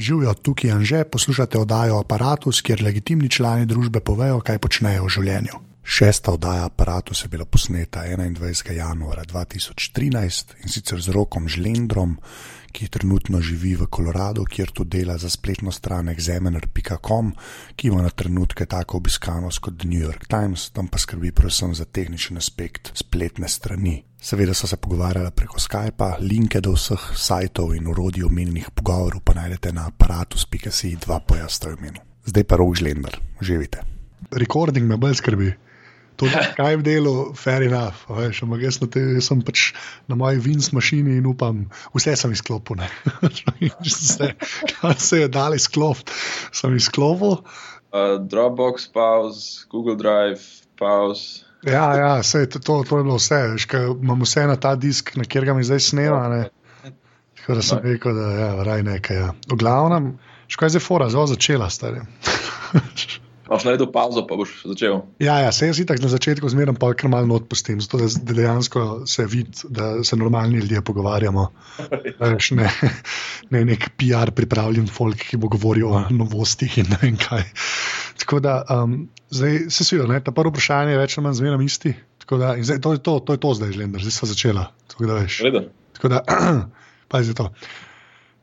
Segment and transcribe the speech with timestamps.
[0.00, 5.12] Živijo tukaj in že poslušate oddajo Apparatus, kjer legitimni člani družbe povejo, kaj počnejo v
[5.12, 5.60] življenju.
[5.84, 8.72] Šesta oddaja Apparatus je bila posneta 21.
[8.72, 12.16] januarja 2013 in sicer z rokom Žlendrom,
[12.72, 17.34] ki trenutno živi v Koloradu, kjer tu dela za spletno stran examiner.com,
[17.76, 21.74] ki ima na trenutke tako obiskanost kot The New York Times, tam pa skrbi predvsem
[21.74, 24.09] za tehničen aspekt spletne strani.
[24.20, 29.32] Seveda so se pogovarjali preko Skypa, linke do vseh sajtov in urodij omenjenih pogovorov pa
[29.32, 32.04] najdete na aparatus.si dva pojastra v imenu.
[32.28, 33.80] Zdaj pa rok Žlender, živite.
[34.36, 35.54] Recording me bolj skrbi.
[36.20, 38.04] To je kaj v delu, fair enough.
[38.12, 39.70] Veš, ampak jaz, te, jaz sem pač
[40.04, 41.64] na moji vinc mašini in upam,
[41.96, 42.84] vse sem izklopil.
[43.88, 44.34] vse,
[44.76, 46.12] kar se je dal izklopiti,
[46.52, 47.40] sem izklopil.
[47.88, 51.48] Uh, Dropbox, pause, Google Drive, pause.
[51.66, 53.40] Ja, ja sej, to, to, to je bilo vse.
[53.52, 53.66] Veš,
[54.02, 56.28] imam vse na ta disk, na kjer ga mi zdaj snema.
[56.28, 56.42] Ne?
[57.40, 59.16] Tako da sem rekel, da je ja, raj nekaj.
[59.16, 59.32] Ja.
[59.52, 60.12] V glavnem,
[60.48, 62.00] škoda je zdaj fora, zelo začela, stari.
[63.50, 65.00] Máš naredil pauzo, pa boš začel.
[65.18, 69.02] Ja, ja se jaz itak na začetku zmeraj pa kar malo odpustim, zato da dejansko
[69.10, 71.48] se vidi, da se normalni ljudje pogovarjamo.
[72.20, 72.70] Veš, ne,
[73.50, 77.42] ne nek PR pripravljen folk, ki bo govoril o novostih in ne vem kaj.
[78.20, 81.94] Tako da, um, zdaj se svijo, ta prvo vprašanje je več ali manj zmeraj isti.
[82.30, 84.68] Da, zdaj, to, je to, to je to zdaj, žlender, zdaj so začela.
[84.92, 85.40] Tako da, veš.
[85.96, 86.20] Tako da,
[87.10, 87.48] pa je to.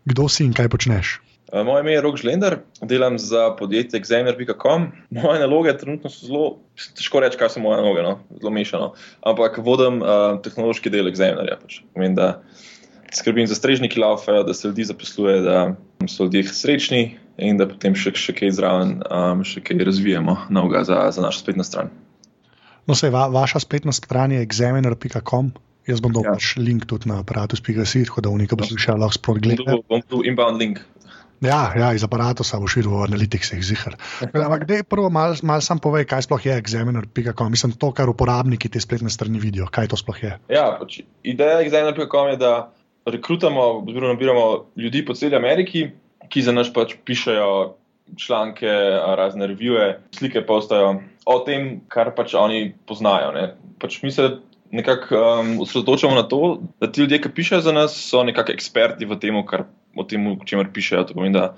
[0.08, 1.20] Kdo si in kaj počneš?
[1.54, 4.92] Eh, moje ime je Rok Žlender, delam za podjetje Examiner.com.
[5.10, 6.48] Moje naloge trenutno so zelo,
[6.98, 8.18] težko reči, kaj so moje naloge, no?
[8.42, 8.90] zelo mešano.
[9.24, 11.56] Ampak vodim uh, tehnološki del Examinerja.
[11.62, 11.80] Pač.
[11.96, 12.42] Pomeni, da
[13.16, 15.62] skrbim za strežniki laufe, da se ljudi zaposluje, da
[16.08, 17.04] so ljudje srečni
[17.38, 21.44] in da potem še, še kaj zraven, um, še kaj razvijamo novega za, za našo
[21.46, 21.94] spletno stran.
[22.88, 25.52] No, se va, vaša spletna stran je Examiner.com.
[25.88, 26.36] Jaz bom dal ja.
[26.36, 29.78] pač link tudi na aparatus.si, tako da v neko poslušalce lahko sploh gledate.
[29.88, 30.82] Bom tu inbound link.
[31.44, 33.94] Ja, ja, iz aparata sem šel v analitikih, zihar.
[34.26, 37.52] Ampak, da je prvo, malo mal sam povej, kaj sploh je examiner.com.
[37.54, 40.34] Mislim, to, kar uporabniki te spletne strani vidijo, kaj to sploh je.
[40.50, 42.54] Ja, pač, ideja examiner.com je, da
[43.08, 45.86] rekrutamo, oziroma nabiramo ljudi po celi Ameriki,
[46.30, 47.76] ki za nas pač pišajo
[48.18, 48.72] članke,
[49.20, 53.34] razne revije, slike postajo o tem, kar pač oni poznajo.
[53.82, 54.30] Pač mi se
[54.72, 59.06] nekako um, osredotočamo na to, da ti ljudje, ki pišejo za nas, so nekako eksperti
[59.06, 61.08] v tem, kar o tem, o čemer pišejo.
[61.14, 61.54] Pomeni, da,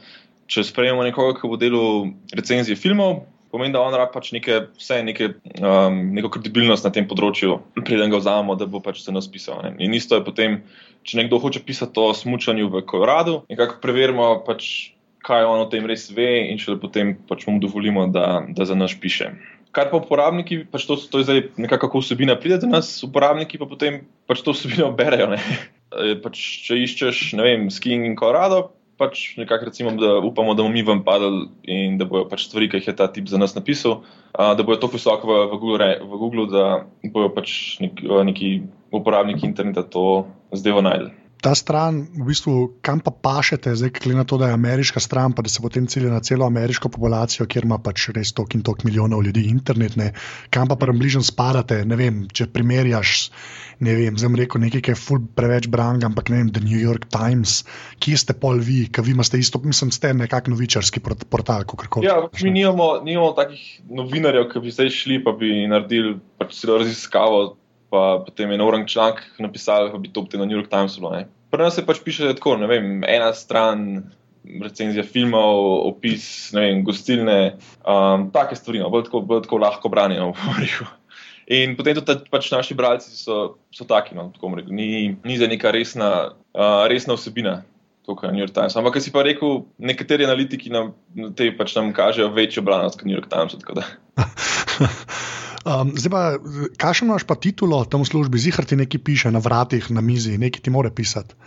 [0.49, 5.01] če sprejmemo nekoga, ki bo delal recenzije filmov, pomeni, da on rab pač neke, vse
[5.05, 9.29] neke, um, neko kredibilnost na tem področju, preden ga vzamemo, da bo pač se nas
[9.31, 9.61] pisal.
[9.65, 9.73] Ne.
[9.83, 10.61] In isto je potem,
[11.07, 14.31] če nekdo hoče pisati o smutnju v Koloradu, nekako preverimo.
[14.47, 18.63] Pač, Kaj on o tem res ve, in če potem pač mu dovolimo, da, da
[18.65, 19.27] za nas piše.
[19.75, 23.67] Kar pa uporabniki, pač to, to je zdaj nekako vsebina, pride do nas, uporabniki pa
[23.69, 23.99] potem
[24.31, 25.35] pač to vsebino berejo.
[26.23, 30.73] pač, če iščeš, ne vem, skin in korado, pač nekako recimo, da upamo, da bomo
[30.75, 33.55] mi vam padali in da bojo pač stvari, ki jih je ta tip za nas
[33.55, 34.01] napisal,
[34.33, 36.65] a, da bojo to visoko v, v, Google, v Google, da
[37.07, 38.51] bojo pač nek, neki
[38.91, 41.11] uporabniki interneta to zdaj najdel
[41.41, 45.31] ta stran, v bistvu, kam pa pašete, zdaj, glede na to, da je ameriška stran,
[45.31, 48.63] pa da se potem cilja na celo ameriško populacijo, kjer ima pač res tok in
[48.63, 50.11] tok milijonov ljudi internet, ne?
[50.51, 53.29] kam pa prem bližnjem spadate, ne vem, če primerjaš.
[53.79, 56.75] Ne vem, zdaj rekel nekaj, ki je ful preveč brang, ampak ne vem, The New
[56.75, 57.61] York Times,
[58.03, 62.09] kje ste pol vi, ki vi imate isto, mislim, ste nekak novičarski portal, kako koli.
[62.09, 67.55] Ja, mi nimamo, nimamo takih novinarjev, ki bi zdaj šli, pa bi naredili pač raziskavo
[67.89, 71.01] pa potem je na urang članek napisal, da bi to potem na New York Timesu
[71.01, 71.23] bilo.
[71.49, 74.03] Pri nas se pač piše tako, ne vem, ena stran.
[74.63, 76.23] Recenzija filmov, opis,
[76.55, 80.31] ne vem, gostilne, um, take stvari, no, bolj tako, bolj tako lahko branijo.
[81.59, 85.49] In potem tudi pač naši bralci so, so taki, no, tako rekel, ni, ni za
[85.51, 86.09] neka resna,
[86.55, 87.59] uh, resna vsebina,
[88.07, 88.79] tukaj na New York Times.
[88.79, 90.95] Ampak, kar si pa rekel, nekateri analitiki nam,
[91.37, 93.59] te pač nam kažejo večjo branost kot New York Times.
[95.69, 96.21] Um, zdaj pa,
[96.81, 100.39] kakšno imaš pa titulo tam v službi, zihar ti nekaj piše na vratih, na mizi,
[100.41, 101.37] nekaj ti more pisati.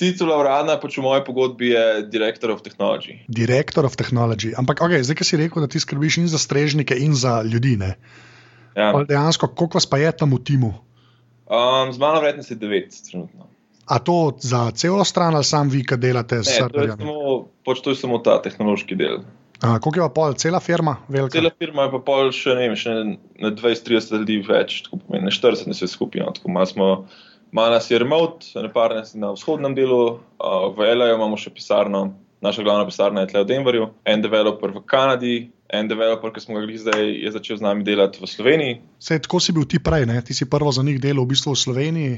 [0.00, 3.20] Titula uradna, pač v moji pogodbi je Director of Technology.
[3.28, 4.52] Director of Technology.
[4.56, 7.76] Ampak, okay, zdaj, ki si rekel, da ti skrbiš in za strežnike, in za ljudi.
[7.80, 8.92] Ja.
[8.96, 10.72] Dejansko, koliko vas pa je tam v timu?
[11.48, 13.48] Um, z mano vredno se devet, trenutno.
[13.90, 17.00] A to za celo stran ali sam vi, ki delate s serverjem?
[17.66, 19.24] Pač to je samo ta tehnološki del.
[19.60, 20.96] Kako je pa pol, cela firma?
[21.08, 21.38] Velika?
[21.38, 25.34] Cela firma je pa pol še ne, še ne 20-30 ljudi več, tako pomeni, ne
[25.34, 26.24] 40 nas je skupaj.
[26.24, 26.88] No, tako malo smo,
[27.52, 31.36] malo nas je remote, ne par nas je na vzhodnem delu, uh, v LA imamo
[31.40, 32.06] še pisarno,
[32.40, 35.38] naša glavna pisarna je tle v Denverju, en developer v Kanadi.
[35.70, 38.72] En developer, ki smo ga gledali zdaj, je začel z nami delati v Sloveniji.
[38.98, 40.16] Sej, tako si bil ti prej, ne?
[40.26, 42.16] ti si prvo za njih delal v bistvu v Sloveniji.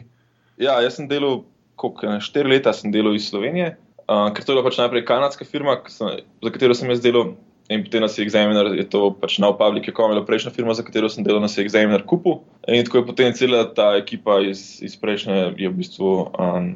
[0.56, 1.42] Ja, jaz sem delal,
[1.76, 3.74] koliko, štiri leta sem delal iz Slovenije,
[4.08, 7.34] Uh, ker to je bila pač najprej kanadska firma, sem, za katero sem jaz delal,
[7.70, 10.84] in potem nas je Examiner, je to pač Now Public, je komila prejšnja firma, za
[10.86, 12.42] katero sem delal, nas je Examiner kupil.
[12.68, 16.10] In tako je potem cela ta ekipa iz, iz prejšnje, je v bistvu.
[16.34, 16.74] Um,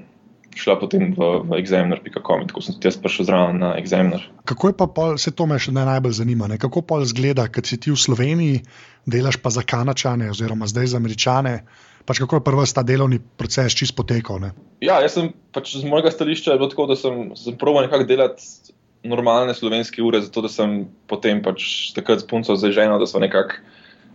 [0.57, 4.25] šla potem v, v examiner.com, tako sem tudi jaz prišel zraven na examiner.
[4.49, 6.57] Kako je pa, pol, se to me še najbolj zanima, ne?
[6.57, 8.63] kako pa izgleda, kad si ti v Sloveniji,
[9.05, 11.61] delaš pa za Kanačane, oziroma zdaj za Američane.
[12.07, 14.39] Pač kako je prvi ta delovni proces čist potekal?
[14.43, 14.53] Ne?
[14.85, 18.75] Ja, jaz sem pač z mojega stališča bilo tako, da sem, sem proval nekako delati
[19.07, 23.59] normalne slovenske ure, zato da sem potem pač takrat s punco zaženo, da so nekako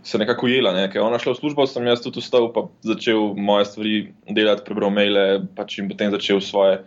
[0.02, 0.72] se nekako ujela.
[0.72, 0.88] Ne?
[0.90, 3.94] Ker je ona šla v službo, sem jaz tudi vstal in začel moje stvari
[4.28, 6.80] delati, prebral maile pač in potem začel svoje,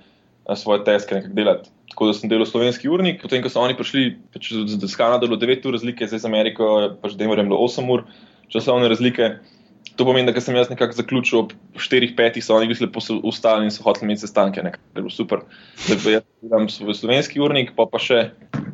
[0.56, 1.72] svoje teske nekako delati.
[1.94, 5.40] Tako da sem delal slovenski urnik, potem ko so oni prišli, pač z Kanado bilo
[5.40, 6.72] 9 ur razlike, zdaj z Ameriko
[7.02, 8.04] pač Denverjem bilo 8 ur
[8.52, 9.38] časovne razlike.
[9.96, 12.90] To pomeni, da sem jaz nekako zaključil ob 4-5, so oni bili
[13.24, 15.46] ustali in so hoteli imeti sestanke, je bilo super.
[15.86, 18.26] Zdaj pa jaz imam slovenski urnik, pa pa še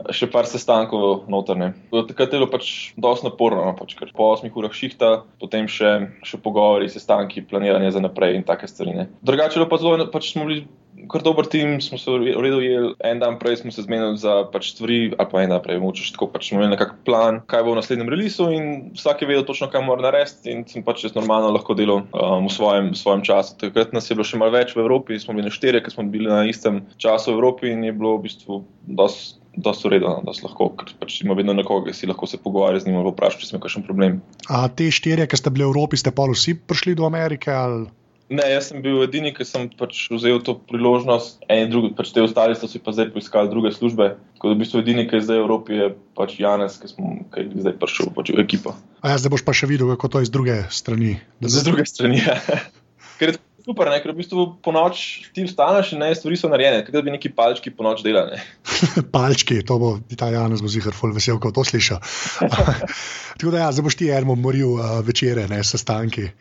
[0.10, 1.72] še par sestankov notrne.
[1.92, 5.92] Takrat je bilo pač dosti naporno, no, pač, ker po 8 urah šihta, potem še,
[6.26, 9.08] še pogovori, sestanki, planiranje za naprej in take stvari.
[9.26, 10.66] Drugače pa zelo, pač smo bili.
[11.10, 14.42] Kar dober tim, smo se v redu ujeli, en dan prej smo se zmenili za
[14.52, 17.66] pač stvari, ali pa en dan prej, moče tako pač smo imeli nekakšen plan, kaj
[17.66, 21.06] bo v naslednjem releasu in vsak je vedel točno, kaj mora narediti in sem pač
[21.08, 23.58] jaz normalno lahko delal um, v svojem, svojem času.
[23.62, 26.06] Takrat nas je bilo še malo več v Evropi, smo bili na štiri, ker smo
[26.06, 30.22] bili na istem času v Evropi in je bilo v bistvu dosti da so redno,
[30.26, 33.02] da so lahko, ker pač ima vedno nekoga, ki si lahko se pogovarja z njim
[33.04, 34.22] vpraša, če ima kakšen problem.
[34.48, 37.52] A te štirje, ki ste bili v Evropi, ste pa vsi prišli do Amerike?
[37.52, 37.90] Ali?
[38.32, 42.14] Ne, jaz sem bil edini, ki sem pač vzel to priložnost, en in drugi, pač
[42.16, 44.14] te ostali so si pa zdaj poiskali druge službe.
[44.40, 47.12] Tako da v bistvu edini, ki je zdaj v Evropi, je pač Janes, ki, smo,
[47.34, 48.72] ki je zdaj prišel pač v ekipo.
[49.04, 51.18] A ja, zdaj boš pa še videl, kako to je z druge strani.
[51.44, 52.40] Z druge strani, ja.
[53.20, 54.00] Ker je super, ne?
[54.00, 57.12] ker v bistvu po noč ti vstaneš in ne, stvari so narejene, kot da bi
[57.14, 58.40] neki palčki po noč delali.
[59.16, 62.00] palčki, to bo Italijan z Mozihar, ful vesel, ko to sliša.
[63.38, 66.32] Tako da ja, zdaj boš ti Ermo moril uh, večere, ne sestanki.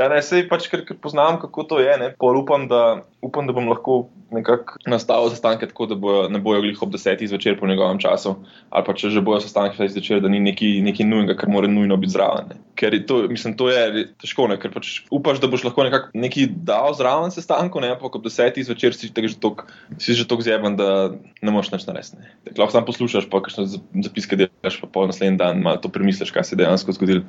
[0.00, 1.92] Ja, ne, sej pač, ker, ker poznam, kako to je.
[2.16, 6.80] Upam da, upam, da bom lahko nekako nastavil sestanke tako, da bojo, ne bojo glih
[6.82, 8.34] ob desetih zvečer po njegovem času.
[8.70, 11.98] Ali pa če že bojo sestanki vse zvečer, da ni nekaj nujnega, kar mora nujno
[12.00, 12.48] biti zraven.
[12.54, 12.60] Ne.
[12.80, 16.96] Ker to, mislim, to je težko, ne, ker pač upaš, da boš lahko nekaj dal
[16.96, 19.66] zraven sestanku, ne, ampak ob desetih zvečer si že tok,
[20.00, 21.12] si že tako zjeben, da
[21.42, 22.32] ne moreš več narediti.
[22.56, 23.68] Lahko samo poslušaš, pa kakšne
[24.08, 27.28] zapiske delaš, pa pol naslednji dan malo to premisliš, kaj se je dejansko zgodilo.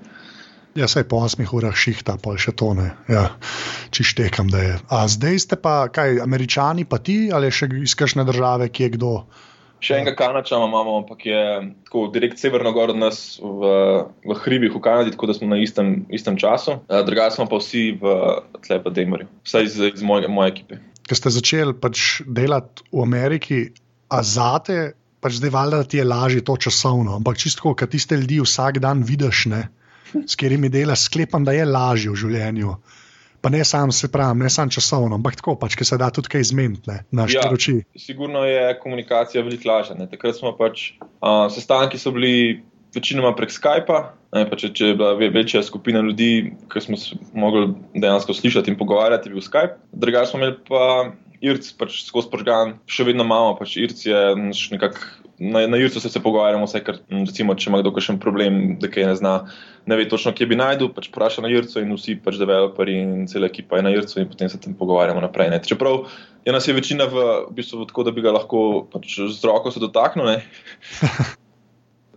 [0.73, 2.97] Ja, sej po 8 urah šihta, pa še to ne.
[3.05, 3.37] Ja,
[3.93, 4.75] če štekam, da je.
[4.89, 9.11] A zdaj ste pa, kaj, američani, pa ti ali še iz kakšne države, kje kdo?
[9.83, 11.43] Še enega Kanačana imamo, ampak je
[11.85, 13.73] tako direkt severno gor od nas v,
[14.25, 16.79] v hribih v Kanadi, tako da smo na istem, istem času.
[16.89, 18.15] Drugače smo pa vsi v
[18.63, 20.81] Tlepa Demerju, vsaj iz, iz moje, moje ekipe.
[21.05, 23.61] Ker ste začeli pač delati v Ameriki,
[24.09, 28.41] a zate, pač zdaj valjda ti je lažje to časovno, ampak čisto, ker tiste ljudi
[28.41, 29.63] vsak dan vidiš, ne
[30.25, 32.75] s katerimi delaš, sklepam, da je lažje v življenju.
[33.43, 36.31] Pa ne sam se pravim, ne samo časovno, ampak tako pač, ker se da tudi
[36.31, 37.73] kaj izmeniti na štiri ja, oči.
[37.99, 39.97] Sigurno je komunikacija veliko lažja.
[40.07, 42.61] Takrat smo pač, uh, sestanki so bili
[42.95, 43.99] večinoma prek Skypa.
[44.33, 48.71] Ne, pa če, če je bila večja skupina ljudi, ki smo se mogli dejansko slišati
[48.71, 49.75] in pogovarjati, je bil Skype.
[49.91, 50.85] Drugače smo imeli pa
[51.43, 54.23] IRC, pač skozi požgan, še vedno imamo, pač IRC je
[54.71, 58.59] nekako na, na Jurcu se, se pogovarjamo, vse, kar, recimo, če ima kdo kakšen problem,
[58.81, 59.33] da kaj ne zna,
[59.89, 63.27] ne ve točno, kje bi najdel, pač vpraša na Jurcu in vsi pač developeri in
[63.31, 65.51] cela ekipa je na Jurcu in potem se tam pogovarjamo naprej.
[65.53, 65.61] Ne.
[65.65, 66.05] Čeprav
[66.47, 69.71] je nas je večina v, v bistvu tako, da bi ga lahko pač z roko
[69.71, 70.31] se dotaknil.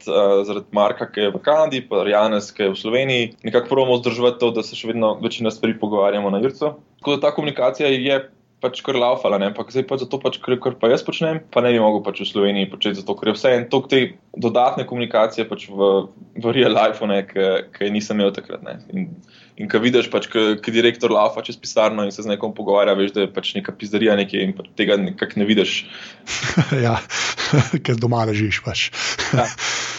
[0.06, 4.38] Zaradi Marka, ki je v Kanadi, pa Janes, ki je v Sloveniji, nekako moramo vzdrževati
[4.38, 6.76] to, da se še vedno večina stvari pogovarjamo na Jurcu.
[7.00, 8.20] Tako da ta komunikacija je
[8.60, 11.74] pač kar laufala, ampak zdaj pa zato, pač, kar, kar pa jaz počnem, pa ne
[11.74, 14.00] bi mogel pač v Sloveniji početi, zato ker je vse en tok te
[14.32, 15.90] dodatne komunikacije pač v,
[16.40, 17.04] v real life,
[17.76, 18.64] ki nisem imel takrat.
[18.64, 18.78] Ne.
[18.96, 19.10] In,
[19.60, 23.12] in ko vidiš, pač, ki direktor laufa čez pisarno in se z nekom pogovarja, veš,
[23.16, 25.76] da je pač neka pizdarija nekje in pač tega nekako ne vidiš.
[26.86, 26.96] ja,
[27.84, 28.88] ker doma ležiš pač.
[29.36, 29.44] ja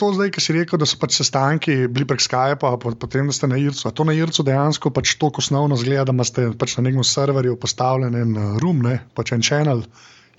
[0.00, 3.34] to zdaj, ki si rekel, da so pač sestanki bili prek Skypa, pa potem da
[3.36, 3.84] ste na Ircu.
[3.88, 7.58] A to na Ircu dejansko pač to osnovno zgleda, da ste pač na nekem serverju
[7.60, 9.84] postavljeni en uh, room, ne, pač en channel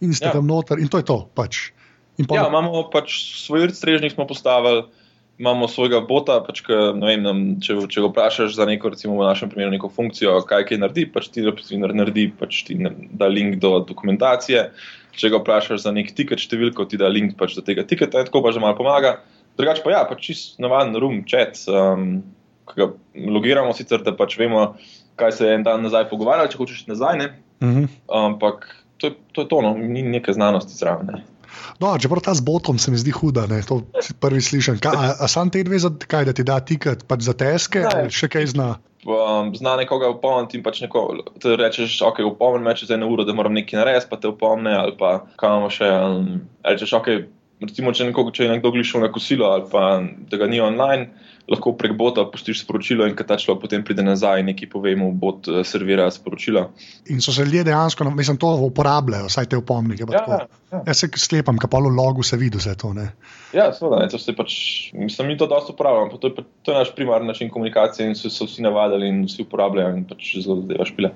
[0.01, 0.33] in ste ja.
[0.33, 1.19] tam noter in to je to.
[1.37, 1.69] Pač.
[2.25, 2.37] Pa...
[2.37, 3.13] Ja, imamo pač
[3.45, 4.87] svoj strežnik, smo postavili.
[5.41, 9.25] Imamo svojega bota, pač, ka, vem, nam, če, če ga vprašaš za neko, recimo v
[9.25, 11.41] našem primeru, neko funkcijo, kaj kaj naredi, pač ti
[11.81, 14.67] naredi, pač ti da link do dokumentacije.
[15.17, 18.43] Če ga vprašaš za nek tiket, številko ti da link pač do tega tiketa tako
[18.45, 19.17] pa že malo pomaga.
[19.59, 22.21] Drugač pa ja, pač čist navaden room chat, um,
[22.69, 22.87] ki ga
[23.35, 24.71] logiramo, sicer da pač vemo,
[25.19, 27.19] kaj se je en dan nazaj pogovarjali, če hočeš nazaj.
[27.19, 27.27] Ne?
[27.63, 27.89] Mhm.
[28.07, 29.75] Ampak to je to, je to no.
[29.77, 31.11] ni neke znanosti zraven.
[31.11, 31.23] Ne.
[31.79, 33.61] No, čeprav ta z botom se mi zdi huda, ne?
[33.67, 34.79] to si prvi slišim.
[34.87, 37.91] A, a sam te dve, za, kaj da ti da tiket, pač za teske, Ne.
[37.91, 38.69] ali še kaj zna.
[39.01, 41.01] Um, zna nekoga upomniti in pač neko,
[41.41, 44.75] ti rečeš, ok, upomni me čez eno uro, da moram nekaj narediti, pa te upomne,
[44.77, 45.89] ali pa imamo še.
[45.89, 46.27] Um,
[46.63, 47.09] rečeš, ok,
[47.61, 51.09] recimo, če, nekoga, če je nekdo glišel na kosilo ali pa da ga ni online,
[51.51, 55.11] lahko prek bota pustiš sporočilo in ta človek potem pride nazaj in nekaj pove mu,
[55.17, 56.67] bot eh, servira sporočilo.
[57.13, 60.07] In so se ljudje dejansko, no, mislim, to uporabljajo, vsaj te upomnike.
[60.09, 60.59] pa Ja, tako.
[60.71, 60.83] ja.
[60.87, 62.93] Jaz se sklepam, ka pa v logu se vidi vse to.
[62.97, 63.11] Ne?
[63.53, 64.53] Ja, seveda, ne, to se pač,
[64.93, 68.15] mislim, mi to dosto uporabljamo, to je, pa, to je naš primarni način komunikacije in
[68.15, 71.13] so, so vsi navadili in vsi uporabljajo in pač zelo zadeva špile.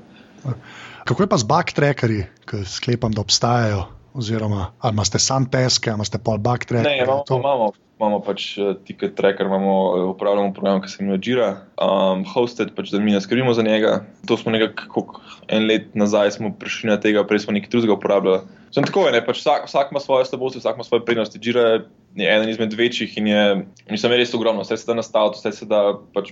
[1.06, 3.86] Kako je pa z backtrackerji, ki sklepam, da obstajajo?
[4.16, 6.98] Oziroma, ali imate sam teske, ali imate pol backtrackerje?
[6.98, 10.98] Ne, imamo, to- imamo, imamo pač uh, ticket tracker, imamo, eh, upravljamo program, ki se
[11.04, 11.50] imenuje Jira,
[11.82, 14.06] um, hosted, pač, da mi ne skrbimo za njega.
[14.28, 18.40] To smo nekako en let nazaj smo prišli na tega, prej smo nekaj drugega uporabljali.
[18.74, 21.40] Sem tako ne, pač vsak, vsak ima svoje slabosti, vsak ima svoje prednosti.
[21.42, 23.44] Jira je eden izmed večjih in je,
[23.92, 25.82] mislim, res ogromno, vse se da nastaviti, vse se da
[26.16, 26.32] pač,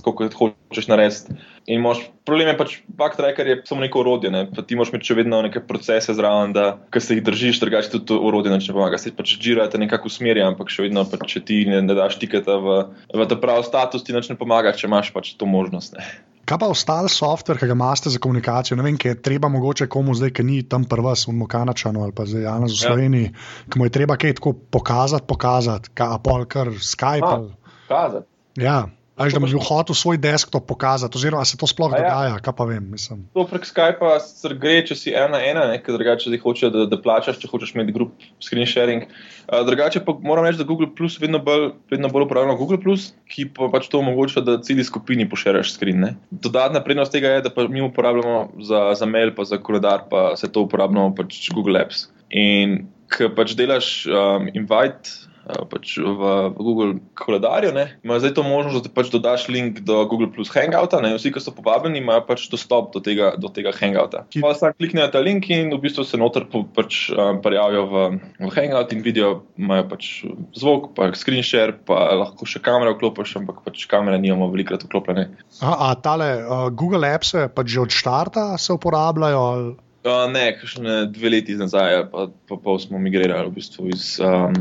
[0.00, 1.36] tako kot hočeš narediti.
[1.70, 4.46] In moš, problem je pač, backtracker je samo neko orodje, ne?
[4.50, 8.10] pa ti moraš imeti še vedno neke procese zraven, da se jih držiš, drugače tudi
[8.10, 8.98] to orodje ne pomaga.
[8.98, 12.18] Se pač Jira te nekako usmerja, ampak še vedno, pač, če ti ne, ne daš
[12.18, 12.80] tiketa v,
[13.14, 15.94] v ta pravi status, ti nič ne pomaga, če imaš pač to možnost.
[15.94, 16.06] Ne?
[16.50, 18.74] Kaj pa ostal softver, ki ga imate za komunikacijo?
[18.74, 22.12] Ne vem, kaj je treba mogoče komu zdaj, ki ni tam prva, v Kanačanu ali
[22.12, 22.88] pa zdaj Janez v Ja.
[22.88, 23.28] Sloveniji,
[23.70, 27.30] ki mu je treba kaj tako pokazati, pokazati, kaj apol, kar Skype.
[27.30, 27.54] Ali-
[27.86, 28.26] Kazati.
[28.58, 32.00] Ja, Až da bi bil hotel svoj desktop pokazati, oziroma se to sploh ja.
[32.00, 32.86] dogaja, kaj pa vem.
[32.88, 33.26] Mislim.
[33.36, 36.70] To prek Skypa sicer gre, če si ena na ena, ne, ker drugače ti hoče,
[36.72, 39.04] da, da plačaš, če hočeš imeti grup screen sharing.
[39.44, 43.10] Uh, drugače pa moram reči, da Google Plus vedno bolj, vedno bolj uporabljamo Google Plus,
[43.28, 46.00] ki pa pač to omogoča, da celi skupini pošeraš screen.
[46.00, 46.14] Ne.
[46.32, 50.30] Dodatna prednost tega je, da pa mi uporabljamo za, za mail, pa za koledar, pa
[50.40, 52.08] se to uporabljamo pač Google Apps.
[52.32, 55.28] In ko pač delaš um, invite.
[55.46, 56.20] Uh, Pač v,
[56.52, 60.50] v Google koledarju ne, imaš zdaj to možnost, da pač dodaš link do Google Plus
[60.54, 61.00] Hangouta.
[61.00, 64.24] Ne, vsi, ki so povabljeni, imajo pač dostop do tega, do tega Hangouta.
[64.30, 67.84] Ki- Pa samo kliknejo ta link in v bistvu se noter po- pač, um, prijavijo
[67.90, 68.04] v,
[68.40, 70.10] v Hangout in vidijo, imajo pač
[70.58, 75.28] zvok, pa screen share, pa lahko še kamero vklopiš, ampak pač kamere nimamo velikrat vklopljene.
[75.62, 79.40] A, a tale uh, Google Apps pač že od štarta se uporabljajo?
[79.50, 79.70] Ali...
[80.00, 84.54] Uh, ne, kakšne dve leti nazaj, pa, pa pol smo migrirali v bistvu iz um,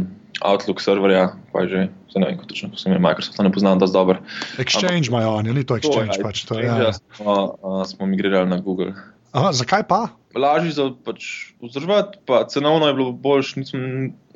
[0.44, 4.20] Outlook serverja, pa že, ne vem, kako točno, je Microsoft, ne poznam dosti dobro.
[4.60, 6.44] Exchange imajo oni, ni to Exchange To je, pač.
[6.44, 6.92] To, Exchange, ja.
[7.16, 8.92] smo, uh, smo migrirali na Google.
[9.32, 10.12] Aha, zakaj pa?
[10.36, 13.56] Lažje za pač vzdrževati, pa cenovno je bilo boljš.
[13.64, 13.82] Nisem,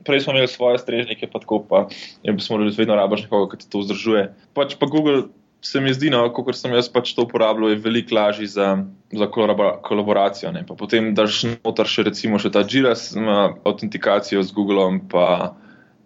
[0.08, 1.88] prej smo imeli svoje strežnike, pa tako, pa
[2.24, 4.28] je smo morali vedno rabaš nekoga, ki ti to vzdržuje.
[4.56, 5.28] Pač pa Google
[5.64, 8.68] se mi zdi, no, kot sem jaz pač to uporabljal, je veliko lažje za,
[9.16, 10.52] za kolabora, kolaboracijo.
[10.52, 10.66] Ne.
[10.68, 15.54] Pa potem daš noter še recimo še ta Jira s ima autentikacijo z Googlom, pa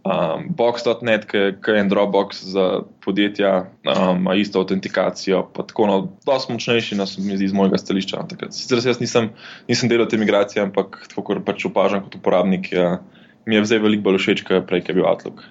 [0.05, 2.67] um, Box.net, ki je en Dropbox za
[3.01, 5.41] podjetja, um, ima isto autentikacijo.
[5.55, 5.97] Pa tako, no,
[6.29, 8.21] dosti močnejši, no, se mi zdi iz mojega stališča.
[8.21, 8.53] no, takrat.
[8.53, 9.31] Sicer jaz nisem,
[9.65, 12.91] nisem delal te migracije, ampak tako, kot pač opažam kot uporabnik, je,
[13.49, 15.41] mi je zdaj veliko bolj všeč, kot prej, ki je bil Outlook.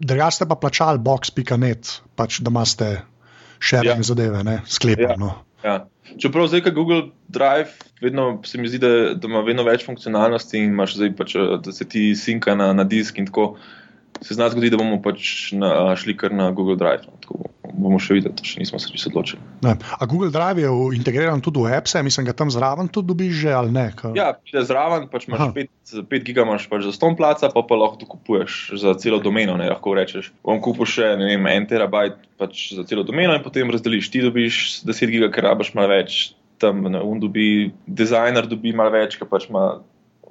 [0.00, 2.90] Drugače ste pa plačali box.net, pač, da imate
[3.60, 4.02] sharing ja.
[4.02, 4.60] Zadeve, ne?
[4.66, 5.10] sklepano.
[5.10, 5.16] Ja.
[5.16, 5.32] No.
[5.64, 5.76] Ja.
[6.18, 10.58] Čeprav zdaj, ko Google Drive, vedno se mi zdi, da, da ima vedno več funkcionalnosti
[10.58, 13.54] in imaš zdaj pač, eh, da se ti sinka na, na disk in tako.
[14.20, 17.06] Se zna zgoditi, da bomo pač na, šli kar na Google Drive.
[17.06, 17.20] No.
[17.22, 19.42] Tako bomo še videli, to še nismo se čisto odločili.
[19.64, 19.76] Ne.
[19.76, 23.54] A Google Drive je integriran tudi v apps, mislim, ga tam zraven tudi dobiš že
[23.54, 23.86] ali ne?
[23.96, 24.12] Ka...
[24.16, 25.70] Ja, pride zraven, pač imaš 5,
[26.10, 29.56] 5 giga imaš pač za ston placa, pa pa lahko to kupuješ za celo domeno,
[29.60, 30.32] ne lahko rečeš.
[30.46, 34.10] Bom kupil še ne vem, en terabajt pač za celo domeno in potem razdeliš.
[34.12, 39.16] Ti dobiš 10 giga, ker rabaš malo več, tam un dobi, dizajner dobi malo več,
[39.16, 39.80] ker pač ima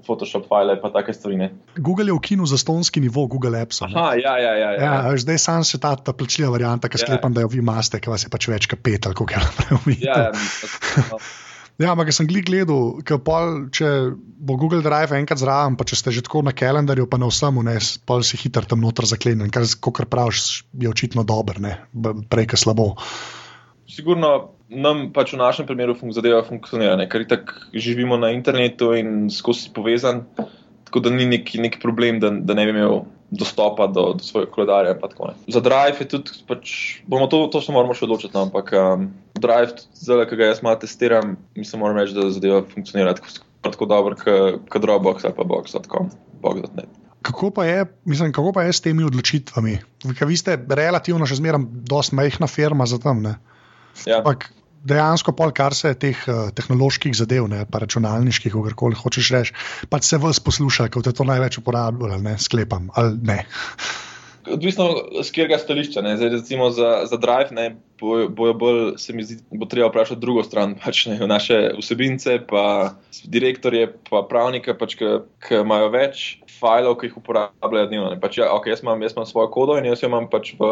[0.06, 1.38] Photoshop file pa take stvari.
[1.38, 1.50] Ne.
[1.78, 3.82] Google je ukinil zastonski nivo Google Apps.
[3.82, 4.70] Aha, ja, ja, ja.
[4.78, 4.94] ja.
[5.10, 7.06] Ja, zdaj sam se ta, ta plačljiva varianta, ki Ja.
[7.06, 9.44] sklepam, da jo vi imate, ki vas je pač več kot pet ali kako je
[9.44, 10.00] naprej.
[10.08, 11.22] ja, ja, mi-
[11.80, 15.96] Ja, ampak sem glik gledal, ker pol, če bo Google Drive enkrat zraven, pa če
[15.96, 19.48] ste že tako na kalendarju, pa na vsemu, ne, pol si hitro tam noter zaklenjen,
[19.48, 21.78] kar, kot praviš, je očitno dober, ne,
[22.28, 22.90] prej kot slabo.
[23.88, 27.10] Sigurno nam pač v našem primeru fun zadeva funkcionira, ne?
[27.10, 30.24] ker tako živimo na internetu in skozi povezan,
[30.88, 34.52] tako da ni neki, neki problem, da, da ne bi imel dostopa do, do svojega
[34.52, 34.96] koledarja.
[35.48, 36.72] Za Drive je tudi, pač,
[37.06, 40.64] bomo to, to se moramo še odločiti, no, ampak um, Drive, zdaj, ki ga jaz
[40.66, 44.18] malo testiram, mislim, moram reči, da zadeva funkcionira tako, tako dobro,
[44.70, 46.10] kot Dropbox ali pa Box.com,
[46.42, 46.90] Box.net.
[47.26, 49.76] Kako pa, je, mislim, kako pa je s temi odločitvami?
[50.16, 53.20] Ker vi ste relativno še zmeraj dosti majhna firma za tam.
[53.26, 53.36] Ne?
[54.08, 54.22] Ja.
[54.22, 54.48] Ampak
[54.84, 59.58] dejansko, pol, kar se teh uh, tehnoloških zadev, ne, pa računalniških, kako koli hočeš reči,
[59.92, 63.44] pač se vas posluša, kot je to največ uporabljalo, ne sklepam ali ne.
[64.50, 64.86] Odvisno
[65.22, 66.02] z katerega stališča.
[66.02, 70.22] Zdaj, recimo za, za Drive ne, bojo, bojo bolj, se mi zdi, bo treba vprašati
[70.22, 72.96] drugo stran, pač ne, naše vsebince, pa
[73.30, 78.16] direktorje, pa pravnike, pač, ki imajo več filev, ki jih uporabljajo dnevno.
[78.24, 80.72] Pač, ja, okay, jaz, imam, jaz imam svojo kodo in jaz jo imam pač v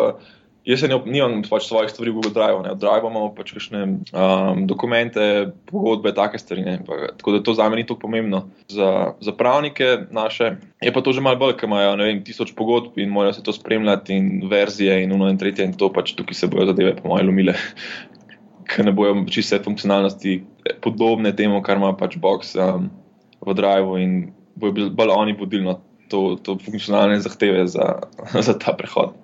[0.67, 3.81] Jaz se nimam pač svojih stvari v Google Drive, ne Drive imamo pač kakšne
[4.11, 5.21] um, dokumente,
[5.71, 6.65] pogodbe, take stvari.
[6.83, 8.41] Pa, tako da to za me ni tako pomembno.
[8.67, 12.99] Za, za pravnike naše je pa to že malo bolj, ker imajo vem, tisoč pogodb
[12.99, 16.35] in morajo se to spremljati in verzije in uno in tretje in to pač tukaj
[16.35, 17.55] se bojo zadeve po mojem lomile.
[18.67, 20.41] Ker ne bojo čisto vse funkcionalnosti
[20.83, 22.91] podobne temu, kar ima pač box um,
[23.39, 24.19] v Drive in
[24.59, 25.79] bojo bolj oni vodilno
[26.11, 28.03] to, to funkcionalne zahteve za,
[28.51, 29.15] za ta prehod.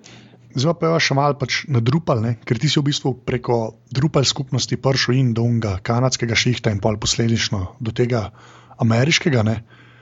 [0.53, 2.31] Zdaj pa je še malo pač na Drupal, ne?
[2.45, 6.81] ker ti si v bistvu preko Drupal skupnosti prišel in do unga kanadskega šihta in
[6.83, 8.29] pol posledično do tega
[8.77, 9.41] ameriškega.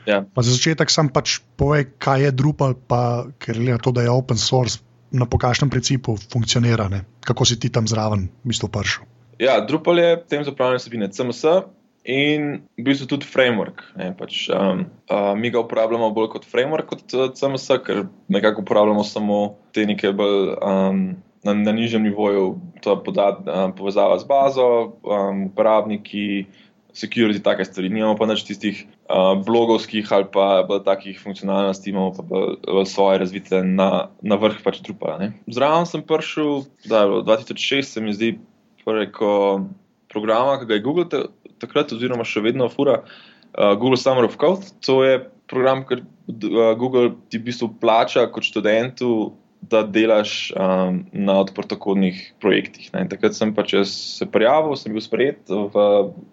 [0.10, 0.24] Ja.
[0.28, 4.40] Za začetek sem pač povedal, kaj je Drupal, pa ker je to, da je open
[4.40, 7.04] source, na pokašnem principu funkcionira, ne?
[7.20, 9.04] kako si ti tam zraven v bistvu prišel.
[9.40, 11.44] Ja, Drupal je tem za upravljanje vsebine CMS,
[12.04, 13.84] in v bistvu tudi framework.
[14.18, 19.04] Pač, um, uh, mi ga uporabljamo bolj kot framework, kot uh, CMS, ker nekako uporabljamo
[19.06, 19.42] samo
[19.76, 21.04] te neke bolj um,
[21.46, 26.48] na, na nižjem nivoju, to podat, um, povezava z bazo, um, uporabniki.
[26.92, 27.88] Security, take stvari.
[27.88, 33.62] Nimamo pa več tistih uh, blogovskih ali pa takih funkcionalnosti, imamo pa bolj svoje razvite
[33.64, 35.30] na, na vrh pač Drupala.
[35.48, 38.34] Zraven sem prišel, da je 2006, se mi zdi,
[38.84, 39.32] preko
[40.12, 41.08] programa, ki ga je Google
[41.62, 44.74] takrat, oziroma še vedno fura, uh, Google Summer of Code.
[44.88, 51.06] To je program, ki uh, Google ti v bistvu plača kot študentu, da delaš um,
[51.14, 52.90] na odprtokodnih projektih.
[52.94, 53.06] Ne.
[53.10, 55.84] Takrat sem pač se prijavil, sem bil sprejet v,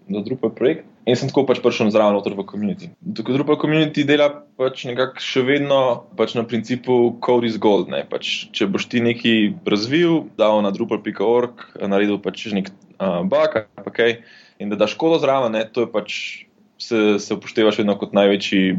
[0.09, 0.89] v Drupal projekt.
[1.09, 2.91] In sem tako pač prišel zraven v komuniti.
[3.01, 4.31] Tukaj Drupal community dela
[4.61, 5.81] pač nekako še vedno
[6.17, 7.93] pač na principu code is gold.
[8.09, 14.21] Pač, če boš ti nekaj razvil, dal na drupal.org, naredil pač nek uh, bug, okay,
[14.59, 16.19] in da daš škodo zraven, ne, to je pač
[16.79, 18.79] se, se upoštevaš vedno kot največji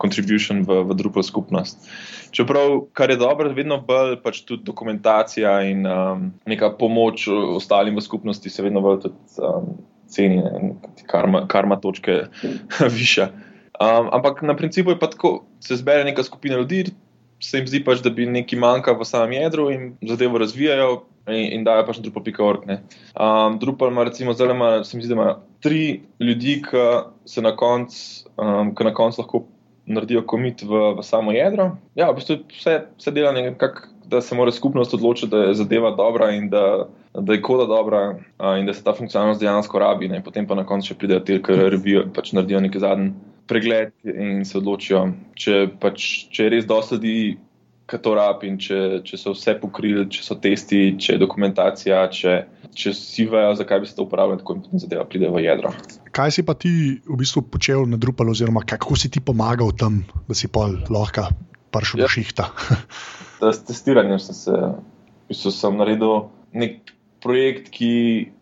[0.00, 1.88] contribution v, v Drupal skupnost.
[2.30, 8.04] Čeprav, kar je dobro, vedno bolj pač tudi dokumentacija in um, neka pomoč ostalim v
[8.04, 9.74] skupnosti se vedno bolj tudi um,
[10.08, 10.42] ceni,
[11.10, 12.28] karma, karma točke
[12.98, 13.30] viša.
[13.78, 16.88] Um, ampak na principu je pa tako, se zbere neka skupina ljudi,
[17.40, 21.44] se jim zdi pač, da bi nekaj manjka v samem jedru in zadevo razvijajo, in,
[21.58, 22.66] in dajo pač Drupal.org.
[22.68, 25.28] Um, Drupal ima, recimo, zelo ima, se mi zdi, da ima
[25.64, 26.86] tri ljudi, ki
[27.28, 29.44] se na koncu um, konc lahko
[29.88, 31.72] naredijo komit v, v samo jedro.
[31.96, 35.94] Ja, v bistvu vse, vse dela nekako, da se mora skupnost odločiti, da je zadeva
[35.96, 36.88] dobra in da.
[37.18, 40.20] Da je koda dobra a, in da se ta funkcionalnost dejansko rabi, ne.
[40.22, 43.08] potem pa na koncu še pridejo ti, ki revijo, pač naredijo neki zadnji
[43.48, 45.06] pregled in se odločijo,
[45.38, 47.18] če, pač, če je res dosti ljudi
[47.88, 52.02] kaj to rabi in če, če so vse pokrili, če so testi, če je dokumentacija,
[52.12, 52.34] če,
[52.76, 55.72] če si vejo, zakaj bi se to uporabljalo, tako in potem zadeva pride v jedro.
[56.12, 60.02] Kaj si pa ti v bistvu počel na Drupalu, oziroma kako si ti pomagal tam,
[60.28, 61.30] da si pol lahko
[61.72, 62.04] prišel ja.
[62.04, 62.50] do šihta?
[63.56, 66.92] S testiranjem sem se, v bistvu sem naredil nek
[67.24, 67.92] projekt, ki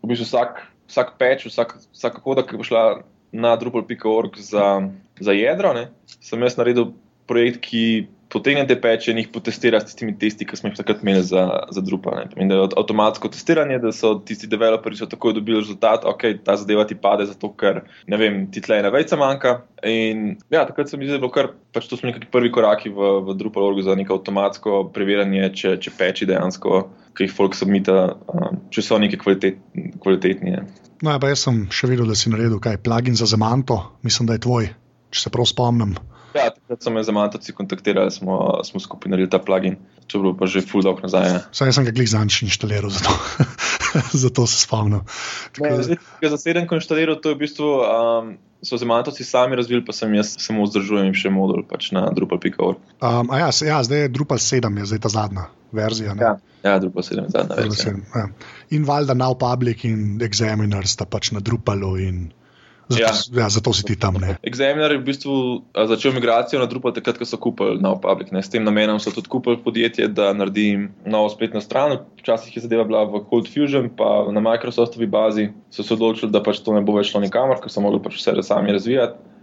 [0.03, 4.89] v bistvu vsak, vsak peč, vsak, vsaka koda, ki bo šla na drupal.org za,
[5.21, 5.89] za jedro, ne,
[6.21, 6.93] sem jaz naredil
[7.27, 11.23] projekt, ki potegnete peče in jih potestira s tistimi testi, ki smo jih takrat imeli
[11.27, 12.25] za, za Drupal.
[12.37, 16.87] In da je avtomatsko testiranje, da so tisti developerji takoj dobili rezultat, ok, ta zadeva
[16.87, 19.55] ti pade, zato ker ne vem, ti tle ena vejca manjka.
[19.87, 23.37] In ja, takrat se mi zdi, da pač to so neki prvi koraki v, v
[23.39, 26.83] Drupal orgu za neko avtomatsko preverjanje, če, če peči dejansko,
[27.17, 29.63] ki jih folk submita, um, če so neki kvalitet,
[30.03, 30.59] kvalitetni.
[31.03, 34.37] No, ja, jaz sem še videl, da si naredil kaj, plugin za Zamanto, mislim, da
[34.37, 34.69] je tvoj,
[35.13, 35.97] če se prav spomnim.
[36.37, 40.35] Ja, takrat so me za Mantovci kontaktirali, smo, smo skupaj naredili ta plugin, če bilo
[40.39, 41.29] pa že full dog nazaj.
[41.29, 41.41] Ja.
[41.55, 43.15] Saj sem ga glih zanč inštaliral, zato,
[44.27, 45.03] zato se spomnim.
[46.23, 47.71] Za sedem konštaliral, to je v bistvu.
[47.85, 52.07] Um, So za Mantovci sami razvili, pa sem jaz samo vzdržujem še modul pač na
[52.11, 52.81] Drupal.org.
[53.05, 55.45] Um, ja, ja, zdaj je Drupal 7, je zdaj ta zadnja
[55.77, 56.17] verzija.
[56.19, 56.33] Ja,
[56.65, 57.93] ja, Drupal 7 je zadnja verzija.
[57.93, 58.25] 7, ja.
[58.75, 62.23] In valjda Now Public in Examiner sta pač na Drupalu in
[62.89, 63.11] Zato, ja.
[63.43, 64.15] Ja, zato si ti tam.
[64.23, 64.37] Ne.
[64.47, 65.35] Examiner je v bistvu
[65.75, 68.31] začel migracijo na Drupal, takrat, ko so kupili nov public.
[68.31, 68.43] Ne.
[68.43, 71.99] S tem namenom so tudi kupili podjetje, da naredi novo spletno stran.
[72.23, 76.43] Včasih je zadeva bila v Cold Fusion, pa na Microsoftovi bazi so se odločili, da
[76.43, 79.35] pač to ne bo več šlo nikamor, ker so mogli pač vse sami razvijati.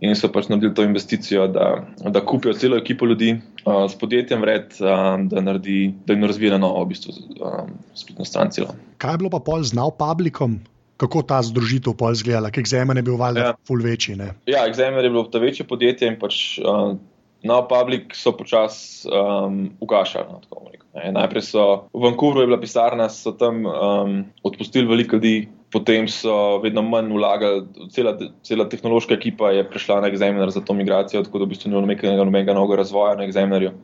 [0.00, 3.30] in so pač naredili to investicijo, da, da kupijo celo ekipo ljudi
[3.64, 7.70] uh, s podjetjem vred, um, da, naredi, da jim razvije na novo v bistvu um,
[7.94, 8.74] spletno stran celo.
[9.00, 10.60] Kaj je bilo pa pol znal publikom?
[10.96, 13.56] Kako ta združitev pol izgledala, ker Xemen je bil valjda ja.
[13.68, 14.16] ful večji?
[14.16, 14.30] Ne?
[14.48, 16.96] Ja, Xemen je bilo ta večje podjetje in pač uh,
[17.44, 20.26] na public so počasi um, ugašali.
[20.32, 26.08] No, Najprej so v Vancouvru je bila pisarna, so tam um, odpustili veliko ljudi, potem
[26.08, 31.22] so vedno manj vlagali, cela, cela tehnološka ekipa je prišla na Examiner za to migracijo,
[31.22, 33.74] tako da v bistvu ni bilo nobenega novega razvoja na Examinerju.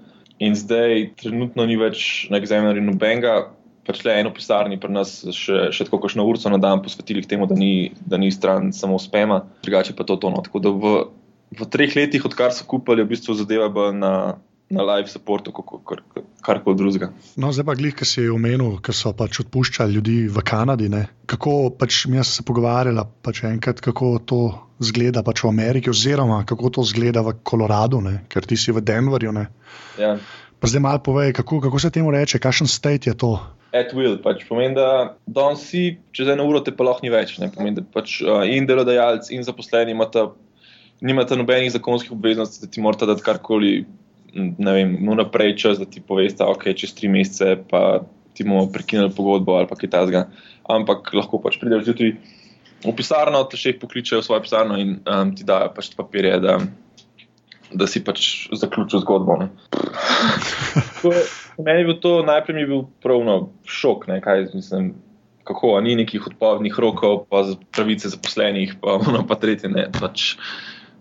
[0.41, 3.53] In zdaj trenutno ni več na Examinerju nobenega.
[3.87, 7.49] Pač le eno pisarni, pri nas še, še tako, na urco na dan, posvetili temu,
[7.51, 10.43] da ni, da ni stran samo spema, drugače pa to tono.
[10.47, 10.95] Tako da v,
[11.59, 14.13] v treh letih, odkar so kupili, v bistvu zadeva na,
[14.73, 16.01] na live supportu, kar,
[16.41, 17.11] kar koli drugega.
[17.37, 20.89] No, zdaj pa glih, ki si omenil, ker so pač odpuščali ljudi v Kanadi.
[20.93, 21.03] Ne?
[21.29, 24.41] Kako pač mi smo se pogovarjali, pač enkrat, kako to
[24.83, 28.23] zgleda pač v Ameriki, oziroma kako to zgleda v Koloradu, ne?
[28.33, 29.35] ker ti si v Denverju.
[30.01, 30.15] Ja.
[30.63, 33.35] Pa zdaj malo povej, kako, kako se temu reče, kakšen state je to.
[33.73, 37.39] At will, pač pomeni, da danes si, čez eno uro te pa lahko ni več.
[37.41, 37.49] Ne?
[37.55, 40.27] Pomeni, da pač uh, in delodajalci, in zaposleni imata,
[41.01, 43.73] nimata nobenih zakonskih obveznosti, da ti morata dati karkoli
[44.35, 48.67] ne vem, vnaprej čas, da ti poveš, da okay, čez tri mesece pa ti bomo
[48.73, 50.27] prekinili pogodbo ali kaj takega.
[50.73, 52.15] Ampak lahko pač prideš zjutraj
[52.83, 56.39] v pisarno, te še jih pokličejo v svojo pisarno in um, ti dajo pač papirje,
[56.43, 56.59] da,
[57.75, 59.39] da si pač zaključil zgodbo.
[61.65, 64.95] Meni je bil to najprej mi bil pravno šok, ne, kaj mislim.
[65.43, 67.43] Kako, ni nekih odpovednih rokov, pa
[67.75, 69.73] pravice zaposlenih, pa ono pa tretje.
[69.73, 70.37] Ne, pač,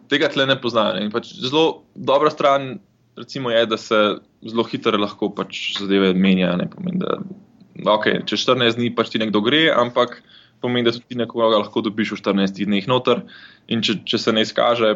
[0.09, 1.03] tega tle ne poznajo.
[1.13, 2.79] Pač zelo dobra stran
[3.17, 3.95] recimo, je, da se
[4.41, 6.57] zelo hitro lahko pač zadeve menjajo.
[6.57, 10.21] Ne pomeni, da okay, če 14 dni pač ti nekdo gre, ampak
[10.61, 13.25] pomeni, da ti nekoga lahko dobiš v 14 dneh noter.
[13.71, 14.95] In če, če se ne izkaže,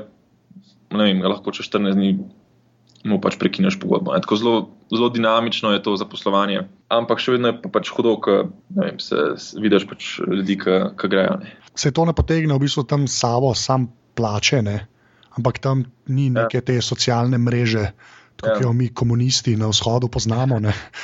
[1.00, 2.18] ne vem, lahko čez 14 dni.
[3.06, 4.16] Mu pač prekineš pogodbo.
[4.18, 4.54] Tako zelo,
[4.90, 8.48] zelo dinamično je to zaposlovanje, ampak še vedno je pa pač hudo, ko
[8.98, 9.28] se
[9.62, 11.36] vidiš pač ljudi, ki grejo.
[11.44, 11.54] Ne.
[11.78, 13.86] Se to ne potegne v bistvu tam samo, sam
[14.18, 14.78] plače, ne?
[15.36, 16.44] ampak tam ni ja.
[16.44, 17.92] neke te socialne mreže,
[18.40, 18.60] kot ja.
[18.64, 20.60] jo mi, komunisti na vzhodu, poznamo.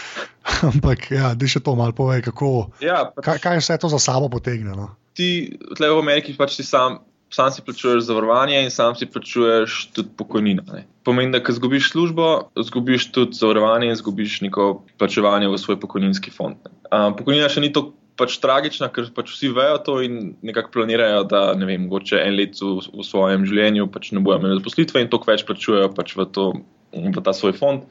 [0.71, 4.01] ampak, ja, da še to malo pove, kako, ja, pač, kaj, kaj vse to za
[4.01, 4.75] sabo potegne.
[4.75, 4.91] No?
[5.17, 7.01] Ti, tle v Ameriki, pač ti sam.
[7.31, 10.65] Sam si plačuješ zavarovanje in sam si plačuješ tudi pokojnino.
[10.73, 10.83] Ne.
[11.07, 12.27] Pomeni, da ko izgubiš službo,
[12.59, 16.59] izgubiš tudi zavarovanje in izgubiš neko plačevanje v svoj pokojninski fond.
[16.91, 21.23] Um, pokojnina še ni tako pač tragična, ker pač vsi vejo to in nekako planirajo,
[21.31, 25.01] da ne vem, mogoče en let v, v svojem življenju pač ne bojo imeli zaposlitve
[25.01, 26.51] in toliko več plačujejo pač v, to,
[26.91, 27.87] v ta svoj fond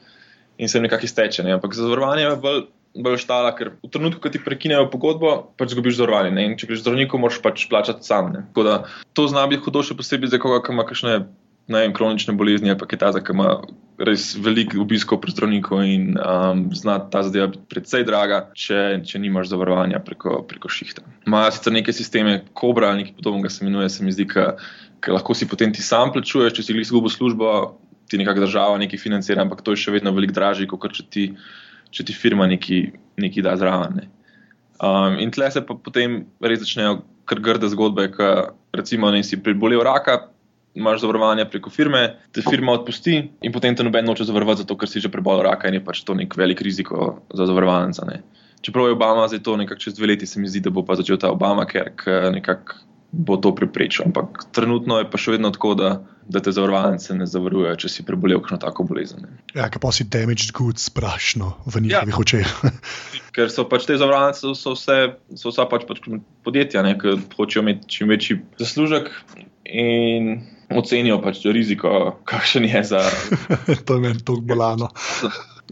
[0.61, 1.43] in se jim nekako izteče.
[1.47, 1.57] Ne.
[1.57, 2.61] Ampak za zavarovanje je bolj,
[2.95, 6.43] bolj štala, ker v trenutku, ko ti prekinejo pogodbo, pač zgubiš zavarovanje.
[6.43, 8.33] In če greš zdravniku, moraš pač plačati sam.
[8.51, 8.75] Tako da
[9.17, 11.21] to zna biti hudo, še posebej za koga, ki ima kakšne
[11.71, 13.49] vem, kronične bolezni ali pa kaj takega, ki ima
[14.01, 19.21] res veliko obiskov pri zdravniku in um, zna ta zadeva biti precej draga, če, če
[19.21, 21.05] nimaš zavarovanja preko, preko šihta.
[21.29, 24.57] Imajo sicer neke sisteme, kobra ali nekaj podobnega se imenuje, se mi zdi, ker
[25.13, 27.51] lahko si potem ti sam plačuješ, če si jih izgubil službo,
[28.09, 31.27] ti nekako država nekaj financira, ampak to je še vedno veliko dražje, kot če ti,
[31.91, 34.01] če ti firma nekaj da zraven.
[34.01, 34.09] Ne.
[34.81, 39.39] Um, in tle se pa potem res začnejo kar grde zgodbe, ker recimo ne si
[39.43, 40.17] prebolel raka,
[40.75, 44.89] imaš zavarovanje preko firme, te firma odpusti in potem te noben noče zavarovati, zato ker
[44.89, 48.07] si že prebolel raka in je pač to nek velik riziko za zavarovalnica.
[48.61, 50.95] Čeprav je Obama zdaj to nekako čez dve leti, se mi zdi, da bo pa
[50.95, 51.91] začel ta Obama, ker
[52.31, 52.79] nekako
[53.11, 54.07] bo to preprečil.
[54.07, 55.89] Ampak trenutno je pa še vedno tako, da,
[56.31, 59.27] da te zavarovalnice ne zavarujejo, če si prebolel kakšno tako bolezen.
[59.55, 62.21] Ja, kaj pa si damaged goods, sprašno v njihovih ja.
[62.23, 62.55] očeh.
[63.35, 64.97] ker so pač te zavarovalnice, so vse,
[65.39, 66.03] so vsa pač, pač
[66.45, 69.11] podjetja, ki hočejo imeti čim večji zaslužek.
[69.71, 70.33] In
[70.75, 73.03] ocenijo pač riziko, kakšen je za.
[73.87, 74.91] to je meni tako bolano.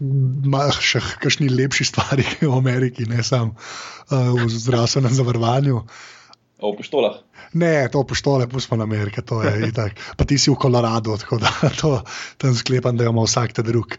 [0.00, 5.84] Imajo še kakšni lepši stvari v Ameriki, ne samo uh, v zdravstvenem zavarovanju.
[6.60, 7.20] O pištolah.
[7.52, 9.98] Ne, to pištole, pustimo na Amerike, to je itak.
[10.16, 12.02] Pa ti si v Koloradu, tako da to,
[12.38, 13.96] tam sklepam, da imamo vsak te drug.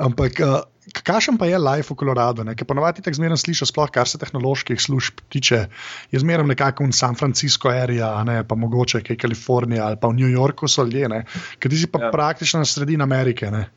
[0.00, 2.46] Ampak, uh, kakšen pa je life v Koloradu?
[2.56, 5.66] Ker ponovadi tako zmerno slišiš, sploh kar se tehnoloških služb tiče,
[6.10, 10.18] je zmerno nekako v San Francisco area, ne, pa mogoče kaj Kalifornija ali pa v
[10.22, 11.24] New Yorku so ljudje,
[11.60, 12.10] ker ti si pa ja.
[12.10, 13.50] praktično na sredini Amerike.
[13.52, 13.68] Ne.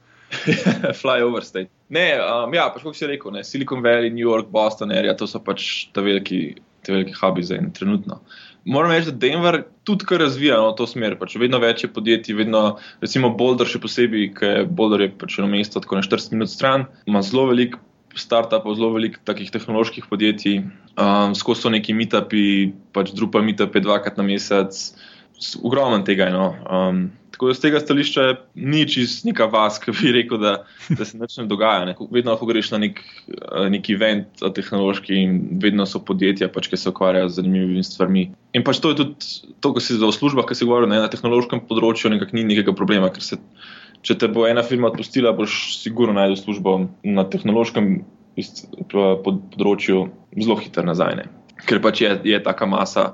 [1.02, 1.70] Flyover state.
[1.90, 5.28] Ne, um, ja, pač kot si rekel, ne, Silicon Valley, New York, Boston area, to
[5.28, 6.42] so pač te veliki,
[6.84, 8.24] te veliki hubi za en trenutno
[8.68, 11.16] moram reči, da Denver tudi kar razvija v to smer.
[11.20, 12.64] Pač vedno več je podjetij, vedno,
[13.02, 16.88] recimo Boulder, še posebej, ker Boulder je pač eno mesto, tako na 40 minut stran,
[17.08, 17.80] ima zelo veliko
[18.18, 20.64] startupov, zelo veliko takih tehnoloških podjetij,
[20.98, 24.74] um, skozi so neki meetupi, pač drupa meetupi dvakrat na mesec.
[25.64, 26.34] Ogromno tega je.
[26.34, 26.56] No.
[26.72, 28.24] Um, tako da z tega stališča
[28.56, 30.54] ni čist neka vas, ki bi rekel, da,
[30.90, 31.86] da se nič ne dogaja.
[31.86, 31.94] Ne.
[32.12, 36.80] Vedno lahko greš na nek, eh, nek event tehnološki in vedno so podjetja, pač, ki
[36.82, 38.26] se ukvarjajo z zanimivimi stvarmi.
[38.58, 41.68] In pač to je tudi to, kar si za služba, ki se govori na tehnološkem
[41.70, 43.14] področju, nekak ni nekega problema.
[43.22, 43.38] Se,
[44.02, 48.00] če te bo ena firma odpustila, boš sigurno najdel službo na tehnološkem
[49.22, 51.22] področju zelo hitro nazaj.
[51.22, 51.30] Ne.
[51.70, 53.12] Ker pač je, je taka masa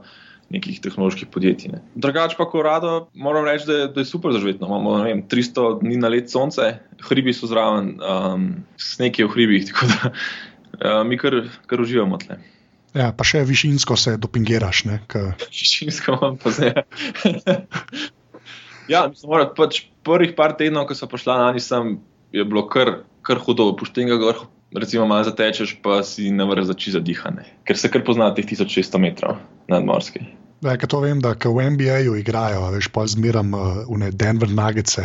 [0.54, 1.74] nekih tehnoloških podjetij.
[1.74, 1.82] Ne.
[2.00, 4.70] Drugač pa, ko rado, moram reči, da, da je super zažvetno.
[4.70, 6.70] Imamo vem, 300 dni na let sonce,
[7.10, 12.22] hribi so zraven, um, sneg je v hribih, tako da uh, mi kar, kar uživamo
[12.22, 12.40] tle.
[12.94, 14.86] Ja, pa še višinsko se dopingiraš.
[15.10, 15.26] K...
[15.50, 16.84] Višinsko imam pa zdaj.
[18.94, 21.98] ja, mislim, da pač prvih par tednov, ko so prišla na njih,
[22.34, 26.92] je bilo kar, kar hudo, puštenega vrha recimo, malo zatečeš, pa si ne vreš zači
[26.92, 29.38] za dihanje, ker se kar pozna teh 1600 metrov
[29.68, 30.26] nadmorski.
[30.64, 35.00] Ja, to vem, da v NBA-ju igrajo, veš pa zmeram uh, v Denver Nuggets.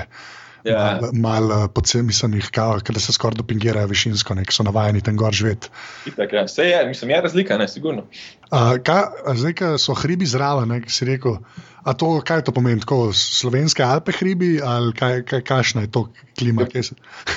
[0.65, 0.99] Ja.
[1.01, 5.01] Malo mal, uh, pocem, mislim, jih kao, ker se skoraj dopingirajo višinsko, nek so navajeni
[5.05, 5.71] tam gor živeti.
[6.19, 6.45] Ja.
[6.45, 8.05] Vse je, mislim, je razlika, ne, sigurno.
[8.51, 9.05] Uh, kaj,
[9.39, 11.39] zdaj, ki so hribi zraven, ki si rekel,
[11.83, 16.09] a to, kaj to pomeni, tako slovenske Alpe hribi ali kaj, kaj, kakšna je to
[16.39, 16.67] klima?
[16.75, 16.83] Ja.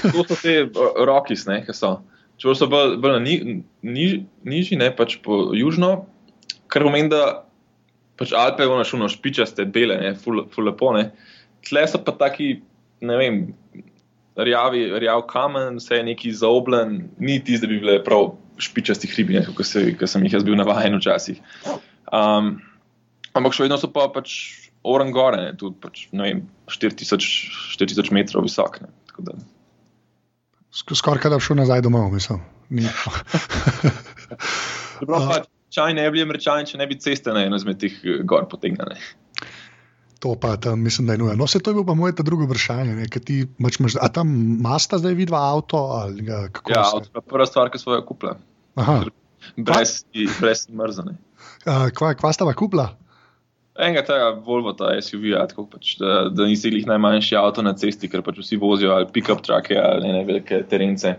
[0.02, 0.58] to so te
[1.06, 2.00] roki, ki so.
[2.42, 3.38] Če so bolj, bolj ni,
[3.86, 4.06] ni,
[4.50, 6.08] nižji, ne pač po južno,
[6.74, 7.46] kar pomeni, da
[8.22, 10.94] pač Alpe imajo šuno špičaste, bele, ne, ful, ful lepo.
[10.94, 11.10] Ne.
[11.66, 12.54] Tle so pa taki,
[13.02, 13.40] ne vem,
[14.38, 19.42] rjavi, rjav kamen, vse je neki zaobljen, ni tisti, da bi bile prav špičasti hribi,
[19.58, 21.42] kot sem jih jaz bil navajen včasih.
[22.14, 22.60] Um,
[23.34, 24.36] ampak še vedno so pa pač
[24.86, 28.84] oren gore, ne, tudi pač, ne vem, 4000, 4000 metrov visok.
[28.86, 28.94] Ne,
[30.72, 32.46] Skoraj da bi šel nazaj domov, mislim.
[35.72, 38.98] Čaj ne bi rečali, če ne bi ceste na eno izmed teh eh, gor potegnile.
[40.22, 41.36] To pa tam mislim, da je nujno.
[41.36, 43.08] No, se to je bilo pa moje drugo vprašanje.
[43.26, 44.30] Ti, mač, mač, a tam
[44.62, 45.80] masta zdaj vidva avto?
[45.98, 46.44] Ali, ja,
[46.84, 48.36] avto je prva stvar, ki smo jo kupili.
[49.58, 50.04] Brez,
[50.38, 51.16] brez mrzane.
[51.66, 52.92] Kva, kva sta pa kupila?
[53.82, 57.74] Enega tega Volvo, ta SUV, ja, tako pač, da, da nisi jih najmanjši avto na
[57.74, 61.16] cesti, ker pač vsi vozijo ali pick-up trucke ali ne velike terence.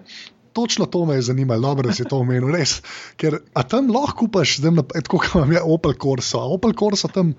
[0.53, 2.53] Točno to me je zanimalo, dobro, da si to omenil.
[2.53, 2.81] Res,
[3.17, 6.43] ker tam lahko kupaš, tako kot imam Opel Corso.
[6.57, 7.35] Opel Corso tam.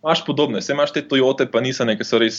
[0.00, 2.38] Imáš podobne, vse imaš te Toyote, pa niso neke, ki so res,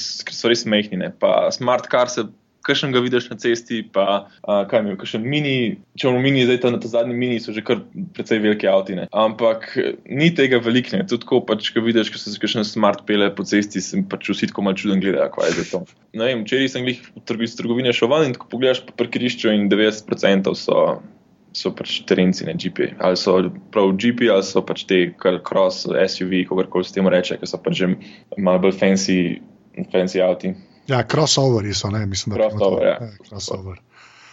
[0.49, 1.11] res mehkine.
[1.21, 2.25] Pa Smart Car se
[2.65, 4.05] kakšen ga vidiš na cesti, pa
[4.45, 5.53] uh, kaj je, kakšen mini,
[5.99, 7.81] če imamo mini, zdaj ta, ta zadnji mini, so že kar
[8.15, 9.07] precej velike avtine.
[9.11, 9.71] Ampak
[10.05, 13.83] ni tega velikne, tudi ko pač, ko vidiš, ko se kakšen smart pele po cesti,
[13.83, 15.83] sem pač vsi tako malo čuden gledal, kaj je to.
[16.17, 19.71] Ne vem, včeraj sem jih v trgovini šel ven in ko pogledaš po parkirišču in
[19.71, 21.01] 90% so.
[21.51, 22.93] So pač terenci, ne GP.
[23.03, 23.33] Ali so
[23.75, 27.59] prav GP, ali so pač te cross SUV, kako koli se temu reče, ki so
[27.59, 27.89] pač že
[28.39, 29.17] malo bolj fancy,
[29.91, 30.70] fancy avtomobili.
[30.87, 32.97] Ja, crossoveri so, ne, mislim, da crossover, ja.
[33.05, 33.79] je crossover.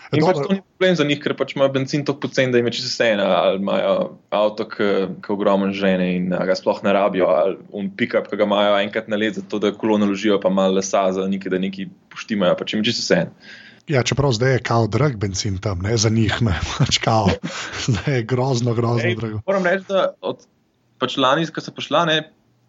[0.09, 2.69] In pač to ni problem za njih, ker pač ima benzin tako pocen, da jim
[2.71, 3.95] je čisto vse eno, ali imajo
[4.33, 8.79] avto, ki ogromno žene in ga sploh ne rabijo, ali un pick-up, ki ga imajo
[8.81, 12.57] enkrat na let, zato da kolo naložijo, pa malo lesa za nekaj, da neki poštimajo,
[12.57, 13.51] pač jim je čisto vse eno.
[13.89, 17.29] Ja, čeprav zdaj je kao drag benzin tam, ne za njih, ne pač kao.
[17.89, 19.45] zdaj je grozno, grozno drago.
[19.47, 20.49] Moram reči, da od
[20.99, 22.19] pač lani, ko so prišla, ne,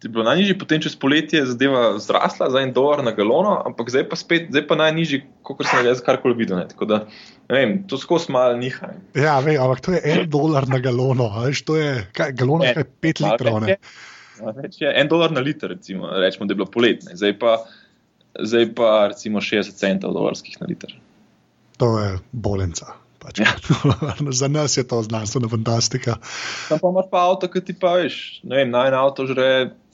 [0.08, 4.06] je bilo najnižji, potem čez poletje zadeva zrasla za en dolar na galono, ampak zdaj
[4.08, 6.62] pa spet, zdaj pa najnižji, kot sem jaz karkoli videl.
[6.88, 7.02] Da,
[7.52, 8.94] vem, to skozi malo niha.
[9.18, 12.86] Ja, vem, ampak to je en dolar na galono, veš, to je kaj, galono, kaj
[13.04, 13.60] pet litrov.
[14.56, 17.58] Več je en dolar na liter, recimo, rečemo, da je bilo poletne, zdaj pa,
[18.40, 20.96] zdaj pa recimo 60 centov dolarskih na liter.
[21.76, 22.96] To je bolenca.
[23.20, 23.42] Pač.
[23.44, 23.52] Ja.
[24.40, 26.16] Za nas je to znanstvena fantastika.
[26.68, 29.50] Tam pa imaš pa avto, ki ti pa veš, ne vem, naj en avto žre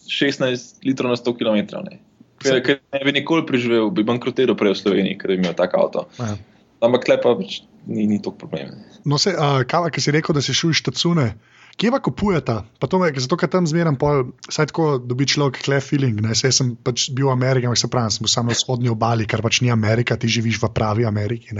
[0.09, 1.83] 16 litrov na 100 km.
[1.87, 2.01] Ne.
[2.43, 5.77] Ker, ker ne bi nikoli preživel, bi bankrotiral prej v Sloveniji, ker bi imel tak
[5.79, 6.07] avto.
[6.21, 6.37] Ja.
[6.85, 8.77] Ampak klepa pač ni, ni to problem.
[9.09, 11.31] No, se, uh, kava, ki si rekel, da si šel iz Tacune.
[11.77, 12.55] Kje pa kupujete?
[12.81, 16.23] Zato, ker tam zmeraj pol, saj tako dobi človek klef feeling.
[16.25, 16.33] Ne?
[16.33, 19.29] Saj sem pač bil v Ameriki, ampak se pravi, sem bil samo na vzhodni obali,
[19.29, 21.53] kar pač ni Amerika, ti živiš v pravi Ameriki.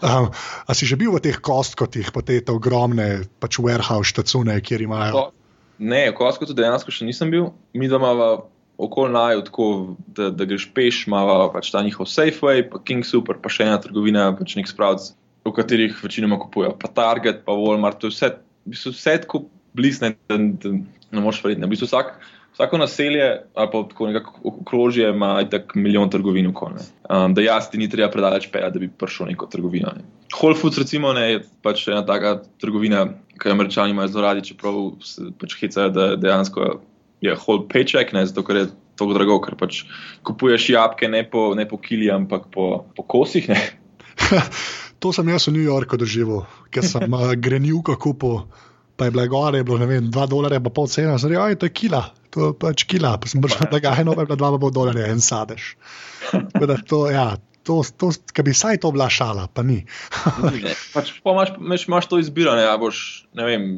[0.00, 0.32] Um,
[0.64, 5.28] a si že bil v teh kostkotih, pa te ogromne pač warehouse štacune, kjer imajo?
[5.78, 7.48] Ne, v kostkotu dejansko še nisem bil.
[7.74, 8.12] Mi doma
[8.78, 9.66] okoli naju, tako
[10.16, 13.78] da, da greš peš, imamo pač ta njihov Safeway, pa King Super, pa še ena
[13.82, 15.12] trgovina, pač nek spravc,
[15.44, 16.74] v katerih večinoma kupujejo.
[16.80, 18.32] Pa Target, pa Walmart, to je vse
[18.64, 19.44] v bistvu vse tako
[19.76, 21.64] bližne, da, da ne moreš verjeti.
[21.64, 22.14] V bistvu vsak,
[22.54, 26.46] vsako naselje ali pa tako nekako okrožje ima tako milijon trgovin.
[26.46, 29.92] Um, da jaz ti ni treba predaleč peja, da bi prišel neko trgovino.
[29.96, 30.04] Ne.
[30.40, 33.06] Whole Foods recimo ne, je pač ena taka trgovina,
[33.40, 36.80] ki jo američani imajo zelo radi, čeprav se pač hecajo, da dejansko
[37.20, 38.66] je whole paycheck, ne, zato ker je
[38.98, 39.82] to drago, ker pač
[40.26, 43.50] kupuješ jabke ne po, ne po kili, ampak po, po kosih.
[45.02, 48.44] to sem jaz v New Yorku doživel, ker sem uh, grenivko kupil.
[48.96, 51.58] Pa je bilo gore, je bilo ne vem, 2 dolarja, pa pol cena, zdaj je
[51.64, 54.76] to kila, to je pač kila, pa sem prišel na gajno, pa je bilo 2,5
[54.76, 55.74] dolarja en sadež.
[56.86, 57.34] To, ja,
[57.66, 59.82] to, to, ki bi saj to bila šala, pa ni.
[60.94, 63.68] pač, pa imaš, imaš, imaš to izbiro, ne, boš, ne vem.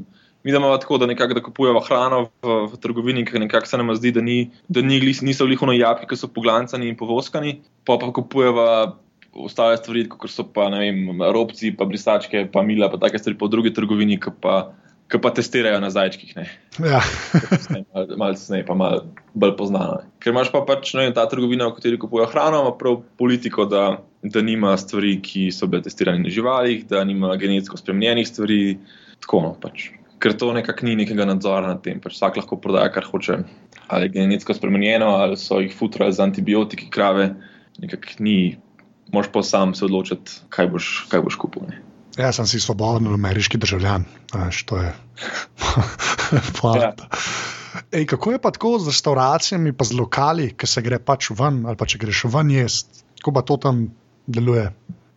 [0.46, 3.90] Mi imamo tako, da nekako da kupujemo hrano v, v trgovini, ker nekako se nam
[3.98, 8.12] zdi, da, ni, da ni, niso lihono jabki, ki so poglancani in povoskani, pa pa
[8.14, 8.66] kupujemo
[9.42, 13.38] ostale stvari, kot so pa ne vem, robci, pa brisačke, pa mila, pa take stvari
[13.38, 14.54] po drugi trgovini, ki pa
[15.06, 16.34] ki pa testirajo na zajčkih.
[16.82, 17.00] Ja.
[18.16, 19.06] Malo snej, pa malo
[19.38, 20.00] bolj poznano.
[20.02, 20.10] Ne.
[20.22, 24.00] Ker imaš pa pač ne, ta trgovina, v kateri kupujejo hrano, ima prav politiko, da,
[24.26, 28.60] da nima stvari, ki so bile testirane na živalih, da nima genetsko spremenjenih stvari.
[29.22, 29.92] Tako, no, pač.
[30.22, 32.02] Ker to nekako ni nekega nadzora nad tem.
[32.02, 33.42] Pač vsak lahko prodaja, kar hoče.
[33.86, 37.30] Ali je genetsko spremenjeno, ali so jih futrali z antibiotiki, krave.
[37.78, 38.56] Nekako ni,
[39.14, 41.68] moš pa sam se odločiti, kaj boš, kaj boš kupil.
[41.70, 41.85] Ne.
[42.16, 44.92] Jaz sem si svoboden ameriški državljan, veš, to je
[46.60, 47.02] fakt.
[47.04, 48.04] Ja.
[48.08, 51.76] Kako je pa tako z restauracijami, pa z lokali, ki se gre pač ven, ali
[51.76, 53.88] pa če greš ven jesti, kako pa to tam
[54.26, 54.70] deluje?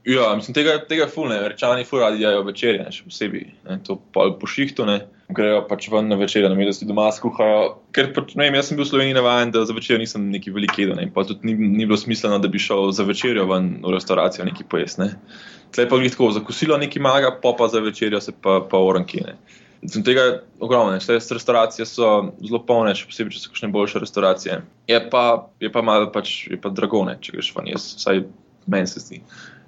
[0.09, 4.47] Ja, mislim, tega, tega fulne, rečani ful radi jajo večerje, še posebej, ne, to po
[4.47, 4.95] šihtu, ne,
[5.35, 7.75] grejo pač ven na večerje, na mestu doma skuhajo.
[7.93, 10.55] Ker pač, ne vem, jaz sem bil v Sloveniji navajen, da za večerjo nisem neki
[10.55, 13.69] veliki jedel, in pa tudi ni, ni bilo smiselno, da bi šel za večerjo ven
[13.83, 15.11] v restauracijo neki pojest, ne.
[15.75, 18.77] Tle pa jih tako za kosilo neki maga, pa pa za večerjo se pa, pa
[18.77, 19.35] orankine.
[19.87, 22.09] Sem tega ogromne, vse restauracije so
[22.43, 24.59] zelo polne, še posebej, če so kakšne boljše restauracije.
[24.91, 25.23] Je pa,
[25.63, 28.25] je pa malo pač, je pa dragone, če greš van, jaz, vsaj
[28.67, 29.21] meni se zdi.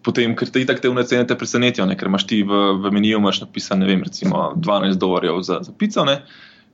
[0.04, 1.96] Potem, ker te itak te vne te presenetijo, ne?
[1.96, 5.76] ker imaš ti v, v meniju imaš napisan, ne vem, recimo 12 dolarjev za, za
[5.78, 6.24] pico, ne?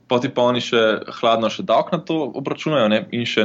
[0.08, 0.80] pa ti pa oni še
[1.20, 3.02] hladno še davk na to obračunajo ne?
[3.12, 3.44] in še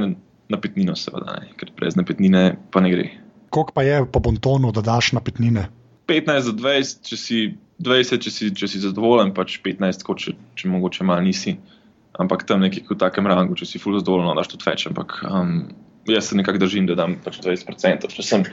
[0.49, 1.51] napitnino seveda, ne?
[1.59, 3.09] ker brez napitnine pa ne gre
[3.53, 5.67] koliko pa je po bontonu, da daš na petnine?
[6.09, 7.37] 15 za 20, če si
[7.83, 11.55] 20, če si, če si zadovoljen, pač 15, kot če, če mogoče malo nisi.
[12.19, 14.85] Ampak tam nekje v takem rangu, če si fully zadovoljen, daš tudi več.
[14.89, 15.53] Ampak um,
[16.09, 18.45] jaz se nekako držim, da dam pač 20%, če sem,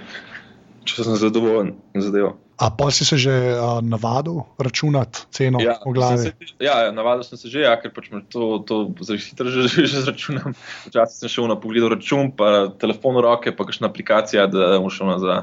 [0.88, 2.36] če sem zadovoljen z zadevo.
[2.60, 6.28] A pa si se že uh, navadil računati ceno ja, v glavi?
[6.28, 9.88] Se, ja, navadil sem se že, ja, ker pač to, to zelo hitro že, že,
[9.88, 10.52] že zračunam.
[10.84, 14.92] Včasih sem šel na pogled račun, pa telefon v roke, pa kakšna aplikacija, da bom
[14.92, 15.42] šel za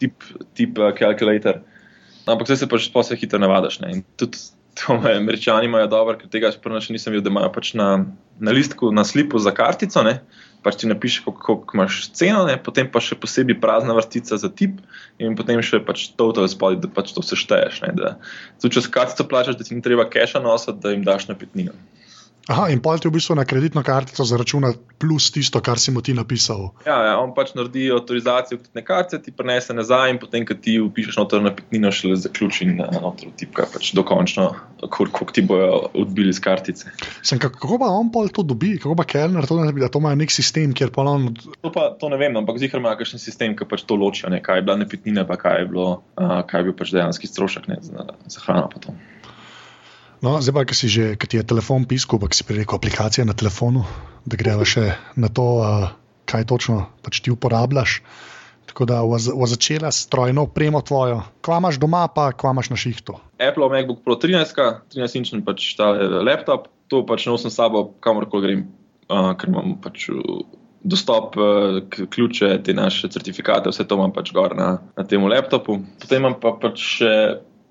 [0.00, 0.24] tip,
[0.56, 1.60] tip uh, calculator.
[2.24, 3.84] Ampak zdaj se pač posebej hitro navadiš.
[3.84, 3.98] Ne?
[3.98, 4.40] In tudi
[4.78, 7.88] to me američani imajo dobro, ker tega še nisem videl, da imajo pač na,
[8.40, 10.02] na listku, na slipu za kartico.
[10.06, 10.20] Ne?
[10.64, 12.56] pač ti napiše, koliko imaš ceno, ne?
[12.56, 14.80] potem pa še posebej prazna vrstica za tip
[15.20, 17.82] in potem še pač to v spodaj, da pač to sešteješ.
[18.64, 21.76] Če s kartico plačaš, da ti ni treba keša nositi, da jim daš na petnino.
[22.44, 26.02] Aha, in pa ti v bistvu na kreditno kartico zaračuna plus tisto, kar si mu
[26.04, 26.74] ti napisal.
[26.84, 30.76] Ja, ja on pač naredi avtorizacijo kreditne kartice, ti prenese nazaj in potem, ko ti
[30.82, 34.50] upišeš noter na petnino, še le zaključi in noter tipka pač dokončno,
[34.92, 36.92] koliko ti bojo odbili iz kartice.
[37.24, 40.12] Sem, kako pa on pol to dobi, kako pa Kellner to naredi, da to ima
[40.12, 41.30] nek sistem, kjer pa on.
[41.64, 44.60] To pa to ne vem, ampak zihar ima kakšen sistem, ki pač to ločijo, kaj
[44.60, 45.88] je bila nepetnina, pa kaj je, bilo,
[46.20, 48.68] uh, kaj je bil pač dejanski strošek ne, za, za hrano.
[50.24, 53.28] No, zdaj pa, ki si že, ki ti je telefon pisal, pa si rekel aplikacije
[53.28, 53.84] na telefonu,
[54.24, 55.92] da greva še na to, uh,
[56.24, 58.00] kaj točno pač ti uporabljaš.
[58.64, 61.20] Tako da bo začela strojno opremo tvojo.
[61.44, 63.18] Kva imaš doma, pa kva imaš na šihtu?
[63.36, 64.56] Apple, MacBook Pro 13,
[64.96, 65.92] 13-inčen pač ta
[66.24, 68.66] laptop, to pač nosim s sabo, kamorkoli grem,
[69.12, 70.08] uh, ker imam pač.
[70.84, 71.32] Dostop,
[72.12, 75.78] ključe, te naše certifikate, vse to imam pač gor na, na tem laptopu.
[76.02, 77.12] Potem imam pa pač še,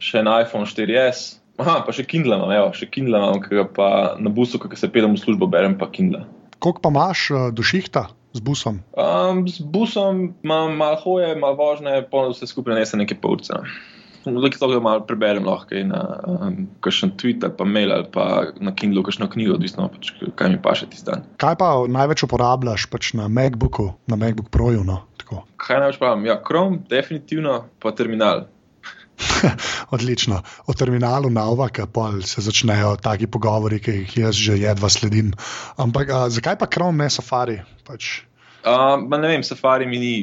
[0.01, 3.65] še en iPhone 4S, Aha, pa še Kindle imam, evo, še Kindle imam, ki ga
[3.69, 6.23] pa na busu, ki se pelem v službo, berem pa Kindle.
[6.63, 8.81] Koliko pa imaš uh, do šihta z busom?
[8.97, 13.61] Um, z busom imam malo hoje, malo vožnje, polno vse skupaj nese nekaj polce.
[14.23, 18.55] Zdaj, ki to malo preberem, lahko na um, kakšen tweet ali pa mail ali pa
[18.63, 21.27] na Kindle, kakšno knjigo, odvisno pač, kaj mi paše tisti dan.
[21.43, 24.87] Kaj pa največ uporabljaš pač na MacBooku, na MacBook Proju?
[24.87, 25.03] No?
[25.59, 26.25] Kaj največ uporabljam?
[26.31, 28.47] Ja, Chrome, definitivno, pa terminal.
[29.95, 30.41] Odlično.
[30.67, 31.87] O terminalu Navaka
[32.25, 35.33] se začnejo taki pogovori, ki jih jaz že jedva sledim.
[35.77, 37.61] Ampak a, zakaj pa Chrome, ne Safari?
[37.85, 38.23] Pač?
[38.65, 40.15] Um, ne vem, Safari mi ni,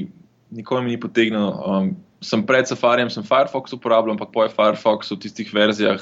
[0.50, 1.48] nikoli mi ni potegnil.
[1.66, 6.00] Um, sem pred Safarijem, sem Firefox uporabljal, ampak po Firefoxu v tistih verzijah,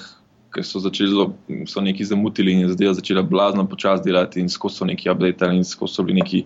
[0.54, 1.26] ki so začeli zelo,
[1.68, 5.64] so neki zamutili in zdaj začela blazno počasi delati in skozi so neki update in
[5.64, 6.44] skozi so bili neki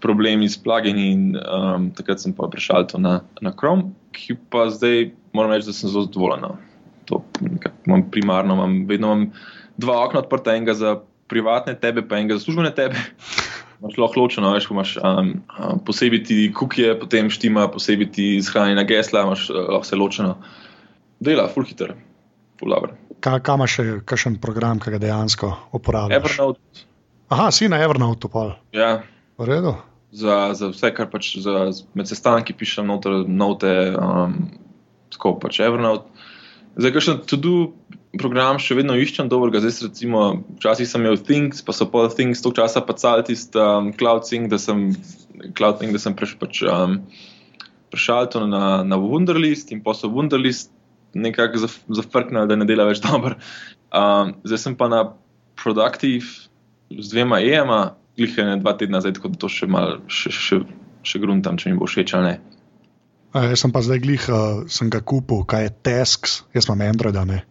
[0.00, 1.12] problemi s plugini.
[1.12, 5.76] In, um, takrat sem pa prišel na, na Chrome, ki pa zdaj moram reči, da
[5.76, 6.42] sem zelo zadovoljen.
[6.46, 6.56] No.
[7.10, 7.20] To
[7.86, 9.26] imam primarno, imam, vedno imam
[9.78, 10.96] dva okna odprta, enega za
[11.30, 12.96] privatne tebe, pa enega za službene tebe.
[13.76, 15.26] Imáš lahko ločeno, veš, ko imaš um,
[15.60, 20.30] um, posebej ti kukije, potem štima, posebej ti zhranjena gesla, imaš uh, lahko vse ločeno.
[21.20, 21.92] Dela, full hitter,
[22.60, 22.94] full lover.
[23.20, 26.16] Kaj ka imaš še kakšen program, ki ga dejansko uporabljaš?
[26.22, 26.86] Evernote,
[27.28, 28.54] Aha, si na Evernote pol.
[28.72, 29.02] ja,
[29.36, 29.74] V redu.
[30.16, 34.36] za, za vse, kar pač za, med sestanki pišem, noter, note, um,
[35.14, 36.08] tako pač Evernote.
[36.76, 37.72] Zdaj, kakšen to-do
[38.20, 39.62] program še vedno iščem, dobrega.
[39.64, 40.24] Zdaj, recimo,
[40.58, 44.28] včasih sem imel Things, pa so pol Things, toliko časa pa cal tisti um, Cloud
[44.28, 44.90] Sync, da sem,
[45.56, 47.00] Cloud Sync, da sem preš, pač, um,
[47.92, 50.72] prešal to na, na Wunderlist in pa so Wunderlist
[51.16, 53.38] nekako zaf, zafrknili, da ne dela več dobro.
[53.88, 55.04] Um, zdaj sem pa na
[55.56, 56.52] Productive
[56.92, 60.60] z dvema EMA, glih ene dva tedna zdaj, tako da to še mal, še, še,
[61.06, 62.55] še gruntam, če mi bo všeč ali ne.
[63.36, 66.86] A, jaz sem pa zdaj glih, uh, sem ga kupil, kaj je Tasks, jaz imam
[66.86, 67.42] Android, ne.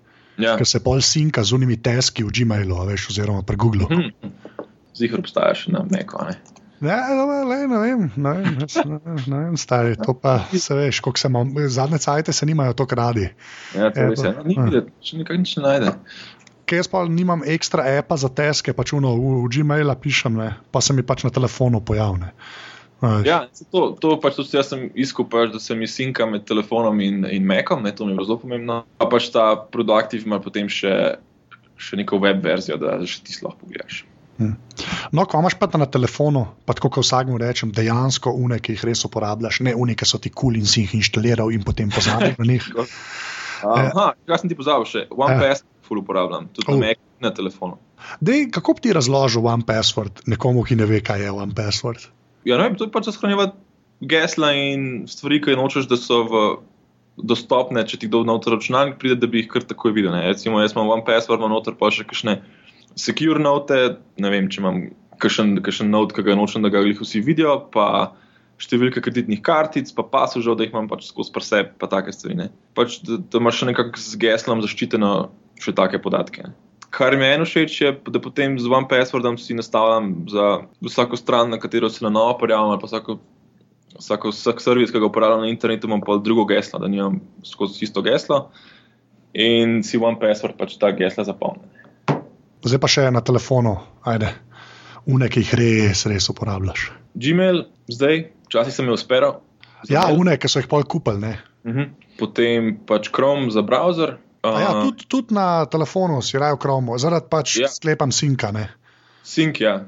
[0.41, 0.57] Ja.
[0.59, 3.87] Ker se pol sinka z unimi taski v Gmailu, veš, oziroma pri Googlu.
[3.87, 4.33] Hm.
[4.97, 6.35] Zihar obstaja še na a ne.
[6.83, 10.75] Ja, ne, ne, ne vem, ne vem, ne, vem, ne vem, stari, to pa se
[10.75, 13.29] veš, koliko se imam, zadnje cajte se nimajo tako radi.
[13.75, 14.09] Ja, to Evo.
[14.11, 14.33] res je.
[14.35, 14.65] No, Ni Ja.
[14.67, 15.93] videti, še nikak nič ne najde.
[16.67, 20.49] Ker jaz pa nimam ekstra apa za teske, pač uno, v, v Gmaila pišem, ne,
[20.71, 22.33] pa se mi pač na telefonu pojavne.
[23.01, 23.41] Ja,
[23.71, 27.25] to, to pač tudi jaz sem iskal, pač, da se mi sinka med telefonom in,
[27.27, 28.81] in Macom, ne, to mi je bilo zelo pomembno.
[29.01, 30.93] Pa pač ta Productive ima potem še,
[31.75, 34.05] še neko web verzijo, da še ti lahko pogledaš.
[35.15, 38.83] No, ko imaš pa na telefonu, pa tako kot vsakmu rečem, dejansko une, ki jih
[38.89, 41.91] res uporabljaš, ne une, ki so ti kul cool in si jih inštaliral in potem
[41.93, 42.67] pozabil na njih.
[43.75, 45.05] Aha, kaj sem ti pozabil še?
[45.09, 46.75] OnePass full uporabljam, tudi Oh.
[46.75, 47.77] na Macu in na telefonu.
[48.19, 52.09] Dej, kako bi ti razložil One Password nekomu, ki ne ve, kaj je One Password?
[52.45, 53.57] Ja, ne vem, je pač shranjevati
[54.05, 56.41] gesla in stvari, ki nočeš, da so v
[57.15, 60.13] dostopne, če ti kdo noter računalnik pride, da bi jih kar takoj videl.
[60.15, 60.25] Ne.
[60.33, 62.41] Recimo, jaz imam OnePassword, imam noter pa še kakšne
[62.99, 64.81] secure note, ne vem, če imam
[65.23, 68.11] kakšen, kakšen note, ki ga nočem, da ga glih vsi vidijo, pa
[68.61, 72.37] številke kreditnih kartic, pa pasužev, da jih imam pač skozi prse, pa take stvari.
[72.43, 72.51] Ne.
[72.77, 75.11] Pač, da, da imaš še nekako z geslom zaščiteno
[75.63, 76.51] še take podatke.
[76.51, 76.55] Ne.
[76.95, 81.49] Kar mi je eno všeč, je, da potem z OnePasswordom si nastavljam za vsako stran,
[81.51, 83.17] na katero se na novo prijavim, ali pa vsako,
[83.99, 87.83] vsako, vsak servis, ki ga uporabljam na internetu, imam pa drugo geslo, da nimam skozi
[87.83, 88.45] isto geslo.
[89.33, 91.67] In si OnePassword pač ta gesla zapomni.
[92.63, 93.75] Zdaj pa še na telefonu,
[94.07, 94.31] ajde,
[95.11, 96.87] une, ki jih res, res uporabljaš.
[97.19, 99.41] Gmail, zdaj, včasih sem jo usperal.
[99.91, 101.19] Ja, une, ki so jih pol kupili.
[101.19, 101.35] ne.
[101.67, 101.91] Mhm.
[102.15, 104.15] Potem pač Chrome za browser.
[104.45, 107.69] A Ja, Uh, tudi, tudi na telefonu si raje v Chromu, zaradi pač ja.
[107.71, 108.51] Sklepam sinka.
[108.53, 108.69] Ne?
[109.25, 109.79] Sync, ja.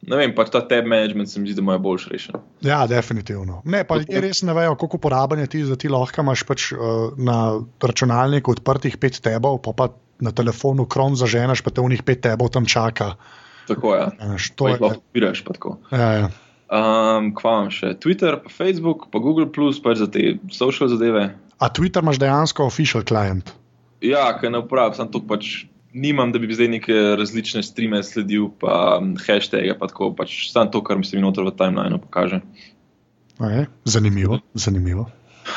[0.00, 2.38] Ne vem, pač ta tab management se mi zdi, da je boljš rešen.
[2.64, 3.60] Ja, definitivno.
[3.68, 6.70] Ne, pa ljudje res ne vejo, koliko uporaben je ti, da ti lahko imaš pač,
[6.72, 9.90] uh, na računalniku odprtih pet tebov, pa, pa
[10.24, 13.12] na telefonu Chrome zaženeš, pa te unih pet tebov tam čaka.
[13.68, 14.00] Tako je.
[14.00, 14.30] Ja.
[14.32, 15.44] Veš, To to je, lahko odpiraš.
[15.44, 15.76] pa tako.
[15.92, 16.28] ja, ja.
[16.70, 17.92] Um, kva imam še?
[17.98, 21.28] Twitter, pa Facebook, pa Google, pač za te social zadeve.
[21.60, 23.52] A Twitter imaš dejansko official client.
[24.04, 25.66] Ja, ker ne uporabljam, sem to pač.
[25.90, 30.84] Nimam, da bi zdaj neke različne streame sledil, pa hashtage, pa tako pač samo to,
[30.86, 32.38] kar mi se mi noter v timelineu pokaže.
[33.40, 33.66] Okay.
[33.84, 35.08] Zanimivo, zanimivo.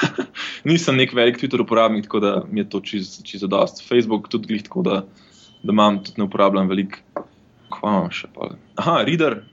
[0.68, 3.84] Nisem nek velik Twitter uporabnik, tako da mi je to čisto čist dost.
[3.86, 5.04] Facebook tudi glih tako, da,
[5.62, 7.04] da imam, tudi ne uporabljam veliko.
[7.70, 8.56] Kva imam še pa?
[8.82, 9.44] Aha, reader.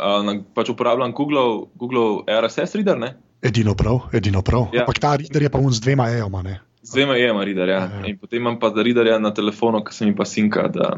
[0.00, 3.14] Uh, pač uporabljam Google, Google RSS reader, ne?
[3.40, 4.68] Edino prav, edino prav.
[4.76, 4.84] Ja.
[4.84, 6.44] Ampak ta reader je pa un z dvema ejoma.
[6.44, 6.60] Ne?
[6.82, 7.80] Z dvema jema reader, ja.
[8.08, 10.68] In potem imam pa za readerja na telefonu, ki se mi pa sinka.
[10.72, 10.94] Da...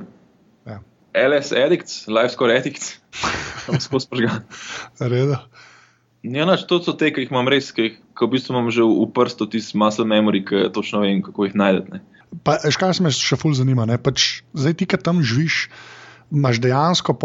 [0.67, 0.79] Ja.
[1.29, 3.01] LS Addicts, Life Score Addicts,
[3.67, 4.45] tam skozi pržgan.
[5.01, 5.43] Reda.
[6.23, 8.87] Ja, nač, to so te, ki jih imam res, ki jih v bistvu imam že
[8.87, 11.99] v, prstu, tisti muscle memory, ki točno vem, kako jih najdete.
[12.33, 13.85] Se me še ful zanima?
[13.91, 13.99] ne?
[13.99, 15.67] Pač, zdaj ti, ki tam živiš,
[16.31, 17.19] imaš dejansko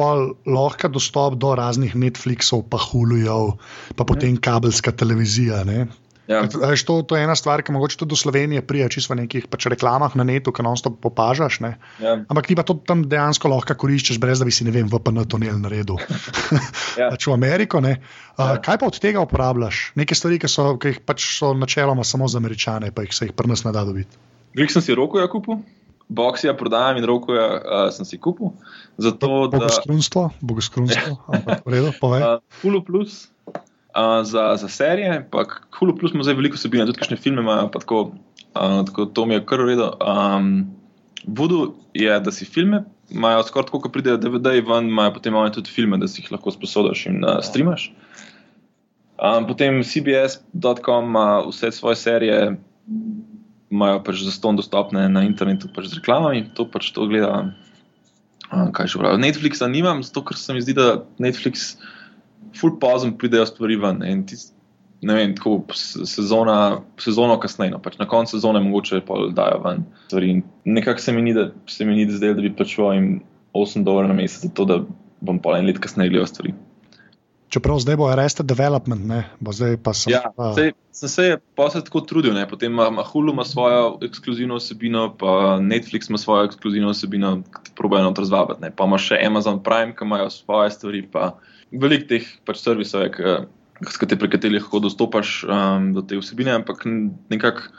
[0.50, 3.62] lahko dostop do raznih Netflixov, pa Hulujev,
[3.94, 5.62] pa potem kabelska televizija.
[5.64, 5.86] Ne?
[6.28, 6.42] Ja.
[6.44, 9.46] Veš, to, to je ena stvar, ki mogoče tudi do Slovenije prija, čisto v nekih
[9.48, 11.62] pač reklamah na netu, ki non-stop popažaš.
[11.64, 11.78] Ne?
[12.04, 12.18] Ja.
[12.28, 15.24] Ampak ti pa to tam dejansko lahko koriščeš, brez da bi si, ne vem, VPN
[15.32, 15.96] tunel naredil.
[16.98, 17.12] Ja.
[17.14, 17.80] pač v Ameriko.
[17.80, 18.00] Ne?
[18.36, 18.60] Uh, Ja.
[18.60, 19.92] kaj pa od tega uporabljaš?
[19.96, 23.30] Neke stvari, ki so, ki jih pač so načeloma samo za američane, pa jih se
[23.30, 24.18] jih pri nas ne da dobiti.
[24.58, 25.62] Glik sem si rokoja kupil,
[26.10, 28.52] boksija prodajam in rokoja uh, sem si kupil.
[28.98, 32.26] Zato, da Bogoskrunstvo, bogoskrunstvo, ampak v redu, povej.
[32.26, 33.28] uh, Hulu Plus
[33.98, 37.42] uh, za, za serije, pa k Hulu Plus ima zdaj veliko vsebine, tudi kakšne filme
[37.42, 38.02] imajo, pa tako,
[38.54, 39.90] uh, tako to mi je kar v redu.
[39.98, 40.52] Um,
[41.28, 45.58] Voodoo je, da si filme, imajo skoraj tako, ko pridejo DVD-ji ven, imajo potem imajo
[45.60, 47.90] tudi filme, da si jih lahko sposodaš in uh, streamaš.
[49.18, 52.58] Um, potem CBS.com ima vse svoje serije,
[53.70, 57.48] imajo pač za ston dostopne na internetu pač z reklamami, to pač to gleda
[58.48, 59.20] Uh, kaj še pravi?
[59.20, 61.74] Netflixa nimam, zato ker se mi zdi, da Netflix
[62.56, 64.04] full pozem pridejo stvari ven.
[64.04, 64.54] in tis-
[65.02, 65.62] Ne vem, tako
[66.06, 70.42] sezona, sezono kasneje, no, pač na koncu sezone mogoče pa dajo ven stvari.
[70.66, 73.22] Nekako se mi ni, da se mi ni zdelo, da bi plačeval jim
[73.54, 74.80] 8 dolarjev na mesec, zato da
[75.22, 76.54] bom pa en let kasneje gledal stvari.
[77.50, 80.12] Čeprav zdaj bo Arrested Development, ne, bo zdaj pa sem.
[80.12, 82.48] Ja, sej, sem se je pa se tako trudil, ne?
[82.50, 85.28] potem ima, Hulu ima svojo ekskluzivno vsebino, pa
[85.62, 88.62] Netflix ima svojo ekskluzivno vsebino, ki probejo not razvabiti.
[88.62, 88.72] ne.
[88.72, 91.38] Pa ima še Amazon Prime, ki imajo svoje stvari, pa
[91.72, 93.10] veliko teh pač servisov
[93.78, 96.88] pri katerih lahko dostopaš um, do te vsebine, ampak
[97.30, 97.70] nekako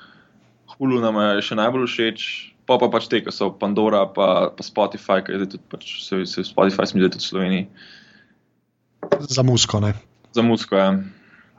[0.79, 2.21] Hulu nam je še najbolj všeč.
[2.69, 6.21] Pa pa pač te, ki so Pandora, pa, pa Spotify, ki je tudi pač, se,
[6.29, 7.65] se Spotify smo tudi v Sloveniji.
[9.25, 9.81] Za musko.
[9.81, 9.95] Ne.
[10.37, 10.93] Za muziko, ja.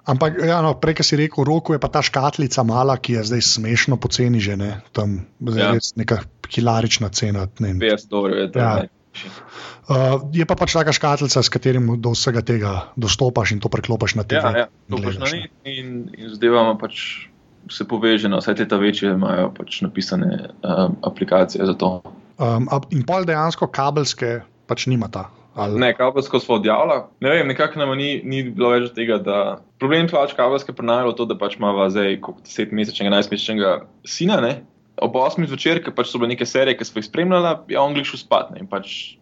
[0.10, 3.26] Ampak, ja, no, prej, ki si rekel, roko je pa ta škatlica mala, ki je
[3.30, 5.74] zdaj smešno poceni že, ne, tam je Ja.
[5.74, 7.50] res neka hilarična cena.
[7.60, 7.82] Ne, vem.
[7.82, 8.60] 50 dolarjev je to.
[8.60, 8.72] Ja.
[8.78, 8.99] Ja.
[9.16, 14.16] Uh, je pa pač taka škatlica, s katerim do vsega tega dostopaš in to preklopiš
[14.20, 14.44] na TV.
[14.44, 14.68] Ja, ja.
[14.90, 15.40] To pač na gledaš, ne.
[15.40, 17.30] net in, in zadeva ima pač
[17.70, 22.02] se poveže, no, vse te ta večje imajo pač napisane um, aplikacije za to.
[22.40, 24.40] Um, in pol dejansko kabelske
[24.70, 25.28] pač nimata.
[25.60, 27.02] Ali, Ne, kabelsko smo odjavili.
[27.20, 31.26] Ne vem, nekako nam ni, ni bilo več tega, da problem pač kabelske prenajalo to,
[31.28, 33.74] da pač imamo zdaj koliko, 10 mesečnega, 11 mesečnega
[34.08, 34.54] sina, ne.
[35.00, 37.96] Ob 8 zvečer, ki pač so bile neke serije, ki smo jih spremljali, je on
[37.96, 38.54] glišel spat.
[38.54, 39.20] Ne, in pač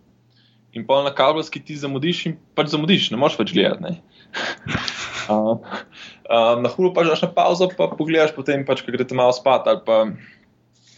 [0.78, 3.98] In pol na kabelski ti zamudiš in pač zamudiš, ne moreš več gledati.
[5.28, 5.60] Uh,
[6.32, 9.34] uh, na hulu pa že daš na pauzo, pa pogledaš potem, pač, ko greš malo
[9.36, 9.98] spat ali pa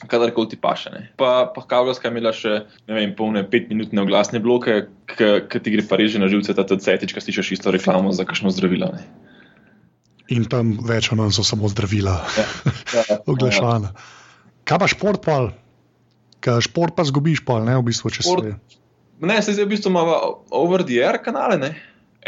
[0.05, 0.93] kadarkoli ti paše.
[0.93, 1.01] Ne.
[1.17, 4.85] Pa, pa kabelska je imela še, ne vem, polne petminutne oglasne bloke,
[5.17, 8.53] ki ti gre pa reže na živce, ta cetič, ki slišiš isto reklamo za kakšno
[8.53, 8.93] zdravilo.
[8.93, 9.09] Ne.
[10.29, 12.45] In tam več ali manj so samo zdravila, Ja,
[13.01, 13.95] ja, oglašana.
[14.69, 15.49] Kaj pa šport pol?
[16.45, 18.79] Kaj šport pa zgubiš pol, ne v bistvu, če Šport- se.
[19.19, 20.17] Ne, se zdaj v bistvu imamo
[20.55, 21.73] over the air kanale, ne?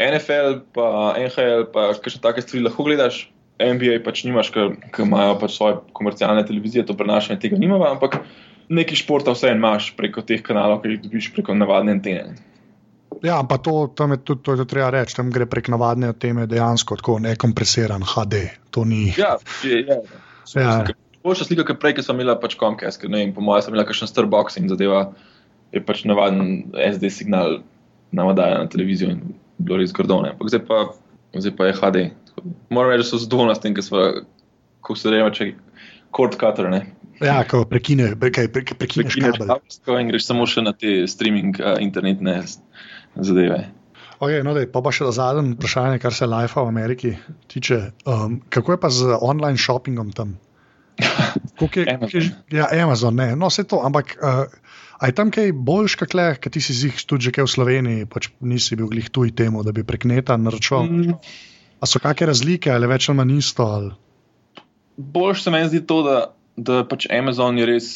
[0.02, 3.28] NFL, pa NHL, pa kakšne take stvari lahko gledaš.
[3.62, 8.18] NBA pač nimaš, ker ker imajo pač svoje komercialne televizije, to prenašanje tega nimamo, ampak
[8.72, 12.40] neki športa vseeno imaš preko teh kanalov, ki jih dobiš preko navadne antene.
[13.22, 16.48] Ja, pa to, tam je tudi to, je treba reči, tam gre prek navadne teme
[16.50, 18.48] dejansko tako nekompresiran HD.
[18.74, 19.12] To ni.
[19.14, 20.00] Ja, je, je.
[20.56, 20.82] Ja.
[21.22, 23.74] Boljša slika, kot prej, ki sem imela pač Comcast, ker ne vem, po mojem sem
[23.74, 25.04] imela kakšen Starbucks in zadeva
[25.72, 27.60] je pač navaden SD signal
[28.12, 29.20] navadaja na televizijo in
[29.58, 30.34] bilo res grdone.
[30.34, 30.80] Ampak zdaj pa,
[31.32, 32.02] zdaj pa je HD.
[32.68, 34.02] Moram reči, da so zadovoljni s tem, ker smo,
[34.82, 35.48] ko se reče, če
[36.12, 36.82] cord cutter, ne.
[37.22, 39.48] Ja, ko prekine, kaj, pre, prekineš Prekineš kabel.
[39.48, 42.58] kabelsko in greš samo še na te streaming uh, internetne s-
[43.14, 43.62] zadeve.
[44.18, 47.14] Okay, no, dej, pa, pa še zadnje vprašanje, kar se life v Ameriki
[47.48, 47.78] tiče.
[48.06, 50.34] Um, kako je pa z online shoppingom tam?
[51.58, 52.20] Koliko Je, Amazon.
[52.20, 54.44] je, ja, Amazon, ne, no vse to, ampak uh,
[55.02, 57.52] a je tam kaj boljš, kot le, ker ti si zih tudi že kaj v
[57.54, 60.86] Sloveniji, pač nisi bil glih tuj temu, da bi prek neta naročil.
[60.86, 61.16] Mm.
[61.82, 63.66] A so kakšne razlike ali več ali manj isto?
[63.66, 63.90] Ali?
[64.96, 66.18] Bolj se meni zdi to, da,
[66.56, 67.88] da pač Amazon je res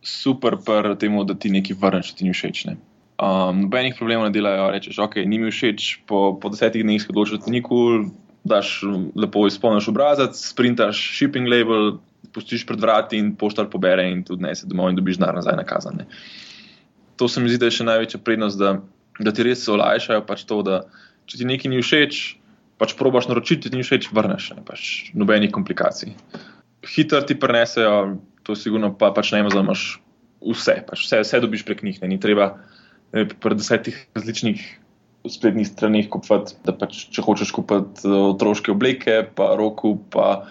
[0.00, 2.64] super pri tem, da ti nekaj vrneš, če ti ni všeč.
[2.70, 2.78] Ne?
[3.20, 7.10] Um, nobenih problemov ne delajo, rečeš, ok, ni mi všeč, po, po desetih dneh si
[7.12, 8.80] odločiš, da ti ni kul, cool, daš
[9.12, 11.98] lepo izpolniš obrazac, sprintaš shipping label,
[12.34, 15.56] pustiš pred vrati in poštar pobere in tudi ne se domov in dobiš denar nazaj
[15.58, 16.06] nakazane.
[17.20, 18.78] To se mi zdi, da je še največja prednost, da,
[19.20, 20.82] da ti res olajšajo pač to, da
[21.28, 22.20] če ti nekaj ni všeč,
[22.80, 26.14] pač probaš naročiti, ti ni všeč, vrneš, ne, pač nobenih komplikacij.
[26.88, 28.16] Hitro ti prenesejo,
[28.46, 29.98] to sigurno pa pač ne imaš
[30.40, 32.54] vse, pač vse, vse dobiš prek njih, ne, ni treba
[33.12, 34.64] ne, pri desetih različnih
[35.28, 40.48] spletnih straneh kupiti, da pač če hočeš kupiti eh, otroške obleke, pa roku, pa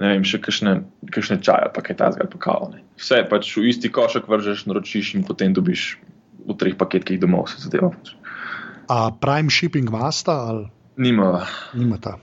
[0.00, 0.74] ne vem, še kakšne,
[1.12, 2.70] kakšne čaje, pa kaj tazga, pa kavo.
[2.72, 2.80] Ne.
[3.00, 6.00] Vse pač v isti košek vržeš, naročiš in potem dobiš
[6.40, 7.92] v treh paketkih domov vse zadeva.
[7.92, 8.16] Pač.
[8.90, 10.66] A prime shipping masta ali
[11.00, 11.46] Nima.
[11.76, 12.18] nimata?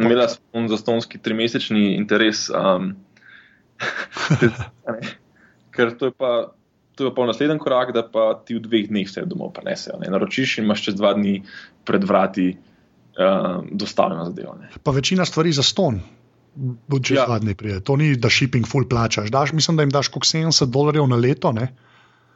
[0.00, 2.94] Imela sem za stonski trimesečni interes, um,
[5.74, 6.52] ker to je pa.
[6.98, 9.96] To je pa naslednji korak, da pa ti v dveh dneh vse domov prenesejo.
[10.02, 10.10] Ne.
[10.12, 11.38] Naročiš in imaš čez dva dni
[11.88, 14.58] pred vrati um, dostavljeno zadevo.
[14.60, 14.68] Ne.
[14.84, 16.02] Pa večina stvari za ston.
[17.00, 17.20] Če Ja.
[17.20, 17.26] ja.
[17.28, 17.80] zadnji pride.
[17.80, 19.30] To ni, da shipping full plačaš.
[19.30, 21.70] Daš, mislim, da jim daš kot 70 dolarjev na leto, ne?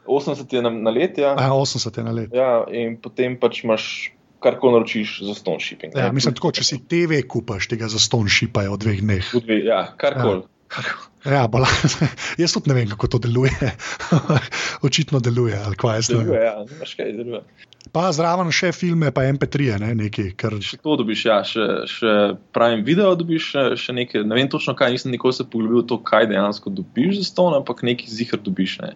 [0.05, 1.33] 80 je na, na let, ja.
[1.33, 2.35] A, 80 je na leto.
[2.35, 5.93] ja, in potem pač imaš karkoli naročiš za ston shipping.
[5.95, 6.13] Ja, ne.
[6.13, 9.25] mislim, tako, če si TV kupaš, tega za ston šipajo v dveh dneh.
[9.33, 10.43] V dve- Ja, karkoli.
[10.75, 11.11] Karkoli.
[11.25, 11.65] Ja, bola,
[12.41, 13.71] jaz tudi ne vem, kako to deluje.
[14.85, 16.45] Očitno deluje, ali kaj jaz ne Deluje, vem.
[16.45, 17.41] ja, kaj, deluje.
[17.95, 22.13] Pa zraven še filme, pa MP3, ne, nekaj, kar Še to dobiš, ja, še, še
[22.53, 24.25] pravim video dobiš, še, še nekaj.
[24.27, 27.57] Ne vem točno kaj, nisem nikoli se poglobil v to, kaj dejansko dobiš za ston,
[27.57, 28.81] ampak nekaj zihar dobiš.
[28.85, 28.93] Ne.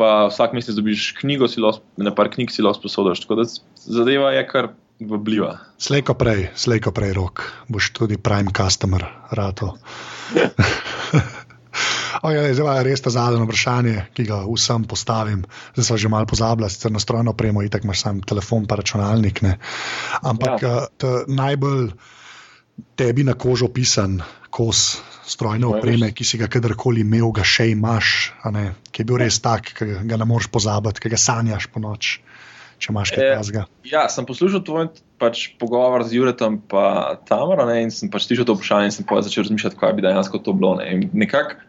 [0.00, 3.26] pa vsak mesec dobiš knjigo, si lahko, na par knjig si lahko sposodiš.
[3.26, 3.44] Tako da
[3.84, 4.70] zadeva je kar
[5.00, 5.58] vabljiva.
[5.80, 9.76] Slejko prej, slejko prej rok, boš tudi prime customer, rato.
[12.20, 15.44] Okay, zdaj je res ta zadnje vprašanje, ki ga vsem postavim.
[15.72, 19.40] Zdaj sem že malo pozabil, sicer na strojno opremo, itak imaš sam telefon, pa računalnik.
[19.40, 19.56] Ne.
[20.20, 20.74] Ampak ja.
[20.84, 21.94] Eh, najbolj
[22.96, 24.20] tebi na kožo pisan
[24.50, 28.34] kos strojne opreme, ki si ga kadarkoli imel, ga še imaš,
[28.90, 32.18] ki je bil res tak, ki ga ne moreš pozabiti, ki ga sanjaš po noč.
[32.80, 33.64] Če imaš kaj takega.
[33.84, 34.86] E, ja, sem poslušal tvoj
[35.20, 39.08] pač, pogovor z Juretom in Tamara ne, in sem pač slišal to vprašanje in sem
[39.08, 40.78] začel razmišljati, kaj bi dejansko to bilo.
[40.80, 41.10] Ne.
[41.12, 41.60] Nekako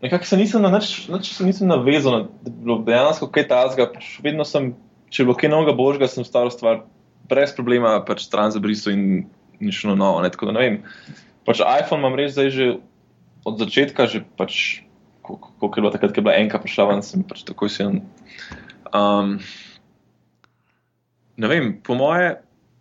[0.00, 3.90] nekak se nisem, na, nič, nič se nisem navezal, da bi bilo dejansko kaj takega.
[3.92, 4.72] Pač vedno sem,
[5.12, 6.86] če bilo kaj novega božga, sem staro stvar
[7.28, 9.28] brez problema pač stran za briso in
[9.60, 10.24] nič novo.
[10.24, 10.80] Ne, tako da ne vem
[11.50, 12.66] pač iPhone imam res zdaj že
[13.48, 14.84] od začetka, že pač,
[15.24, 17.82] koliko je bilo takrat, ko je bila enka prišla ven, sem pač takoj si.
[18.92, 19.40] Um,
[21.40, 22.34] ne vem, po moje,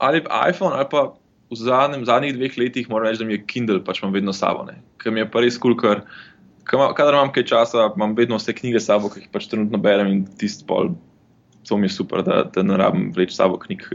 [0.04, 1.08] ali iPhone ali pa
[1.50, 4.68] v zadnjem, zadnjih dveh letih moram reči, da mi je Kindle pač imam vedno sabo,
[5.02, 6.04] ker mi je pa res kul, cool,
[6.70, 10.12] ker kadar imam kaj časa, imam vedno vse knjige sabo, ki jih pač trenutno berem
[10.12, 10.94] in tisti pol,
[11.66, 13.88] to mi je super, da, da ne rabim vleči sabo knjig,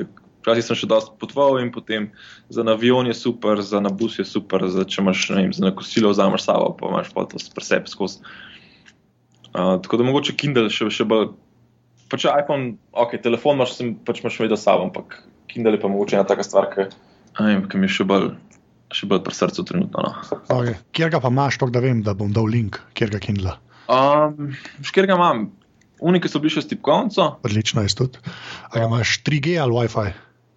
[0.44, 2.10] Včasih sem še dosti potoval in potem
[2.52, 6.10] za avion je super, za na bus je super, za, če imaš vem, za kosilo
[6.12, 8.20] vzameš sabo, pa imaš pa to presep skozi.
[9.54, 11.32] Uh, tako da mogoče Kindle še, še bolj.
[12.14, 15.16] Pač iPhone, ok, telefon imaš, sem, pač imaš vedno sabo, ampak
[15.50, 16.84] Kindle je pa mogoče ena taka stvar, ki,
[17.34, 18.28] ki mi še bolj,
[18.94, 20.04] še bolj pri srcu trenutno.
[20.06, 20.38] No.
[20.54, 20.76] Okay.
[20.94, 23.56] Kjer ga pa imaš, to da vem, da bom dal link, kjer ga Kindle?
[23.90, 24.54] Um,
[24.94, 25.48] kjer ga imam?
[26.04, 27.26] Unike so bili še s tipkovnico.
[27.46, 28.22] Odlično je tudi.
[28.70, 30.14] Ali imaš 3G ali WiFi?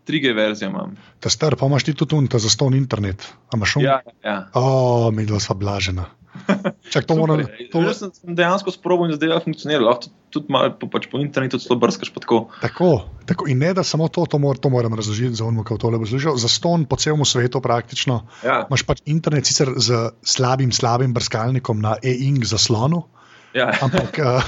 [0.08, 0.96] 3G verzijo imam.
[1.20, 3.28] Ta star, pa imaš ti tudi tu, ta zaston internet.
[3.54, 3.66] Um?
[3.84, 4.38] Ja, ja.
[4.54, 6.08] O, mi dva sva blažena.
[6.94, 7.82] Čak, to moram, to...
[7.82, 9.90] Jaz sem dejansko sprobil in zdaj je funkcioniralo.
[9.90, 12.12] Lahko tudi malo po, pač po internetu zelo brskaš.
[12.14, 12.48] Tako.
[12.62, 12.92] Tako,
[13.30, 13.48] tako.
[13.52, 16.02] In ne da samo to, to, mor, to moram razložiti za ono, kako to le
[16.02, 16.38] bo služil.
[16.40, 18.24] Za ston po celem svetu praktično.
[18.46, 18.66] Ja.
[18.70, 23.08] Imaš pač internet sicer z slabim, slabim brskalnikom na e-ink zaslonu.
[23.56, 23.72] Ja.
[23.86, 24.44] ampak, uh,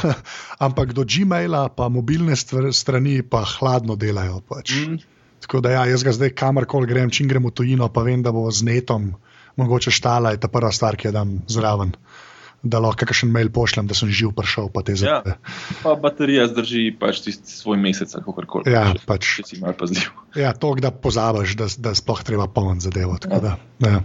[0.59, 4.43] ampak do Gmaila, pa mobilne stvar, strani, pa hladno delajo.
[4.45, 4.75] Pač.
[4.85, 5.18] Mm.
[5.39, 8.33] Tako da ja, jaz ga zdaj kamorkoli grem, čim gremo v tujino, pa vem, da
[8.35, 9.13] bo z netom
[9.59, 11.93] mogoče štala, je ta prva stvar, ki jo dam zraven.
[12.59, 14.67] Da lahko kakšen mail pošljem, da sem živ prišel.
[14.75, 15.21] Pa, ja,
[15.79, 18.73] pa baterija zdrži pač tisti svoj mesec, kako koli.
[18.73, 20.11] Ja, pač, če si malo pazljiv.
[20.35, 23.15] Ja, to, da pozabiš, da, da sploh treba poln zadevo.
[23.23, 23.39] Ja.
[23.39, 23.55] Da,
[23.87, 24.01] ja.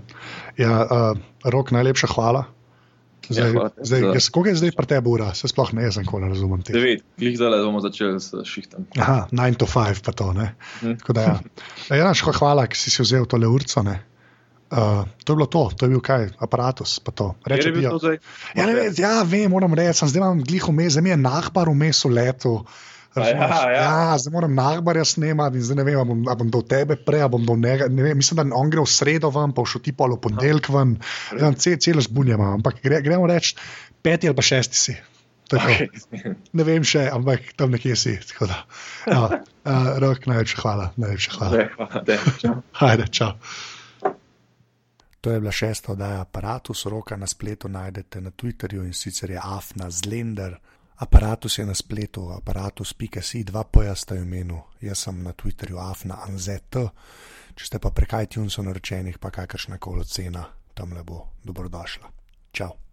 [0.54, 2.46] Ja, uh, rok, najlepša hvala.
[3.28, 5.30] Zdaj, ja, zdaj, jaz, koga je zdaj pri tebi ura?
[5.34, 6.64] Se sploh ne znam, kako razumem.
[6.68, 8.88] Devet, jih zdaj bomo začeli s šihtom.
[9.00, 10.32] Aha, 9 to 5 pa to.
[10.80, 10.98] Hm.
[11.08, 11.38] Da, ja.
[11.96, 13.84] Ja, naš, hvala, ki si si vzel tole urco.
[14.74, 16.98] Uh, to je bilo to, to je bil kaj, aparatus.
[17.46, 18.18] Reče, bil to zdaj?
[18.56, 22.00] Ja, ne, ja, vem, moram reči, zdaj imam gliho mez, zdaj mi je nahbar vmes
[22.04, 22.56] v letu.
[23.16, 23.70] Ja, ja.
[23.72, 27.30] ja, zdaj moram nahbarja snemati zdaj ne vem, ali bom, bom do tebe prej, ali
[27.30, 27.86] bom do njega.
[27.86, 30.96] Vem, mislim, da on gre v sredo ven, pa v šoti polo ponedeljk ven,
[31.54, 32.52] cel, celo zbunjamo.
[32.58, 33.54] Ampak gre, gremo reči,
[34.02, 34.96] peti ali pa šesti si.
[35.52, 35.88] Okay.
[36.56, 38.16] Ne vem še, ampak tam nekje si.
[38.40, 38.64] Da,
[39.06, 40.90] ja, uh, rok, najlepša hvala.
[40.96, 41.64] Najlepša hvala.
[42.80, 43.34] Hajde, čau.
[45.24, 49.40] To je bila šesta oddaja aparatu, roka na spletu najdete na Twitterju in sicer je
[49.40, 50.58] afna zlender.
[50.96, 56.78] Aparatus je na spletu, aparatus.si, dva pojasta imenu, jaz sem na Twitterju afna anzet.
[57.54, 62.10] Če ste pa prek iTunesov naročenih, pa kakršna koli cena, tam le bo dobrodošla.
[62.54, 62.83] Čau!